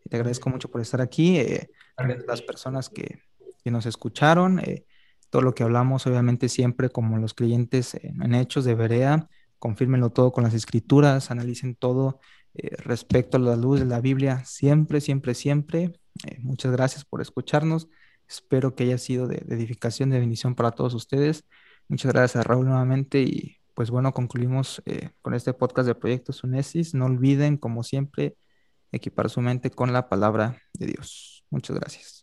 [0.03, 1.69] Y te agradezco mucho por estar aquí, eh,
[2.27, 3.19] las personas que,
[3.63, 4.85] que nos escucharon, eh,
[5.29, 9.29] todo lo que hablamos, obviamente siempre como los creyentes en hechos de Berea,
[9.59, 12.19] confírmenlo todo con las escrituras, analicen todo
[12.57, 15.91] eh, respecto a la luz de la Biblia, siempre, siempre, siempre.
[16.27, 17.87] Eh, muchas gracias por escucharnos.
[18.27, 21.45] Espero que haya sido de, edificación, de bendición para todos ustedes.
[21.87, 26.43] Muchas gracias a Raúl nuevamente y pues bueno, concluimos eh, con este podcast de Proyectos
[26.43, 26.95] Unesis.
[26.95, 28.35] No olviden, como siempre,
[28.91, 31.45] equipar su mente con la palabra de Dios.
[31.51, 32.16] Muchas gracias.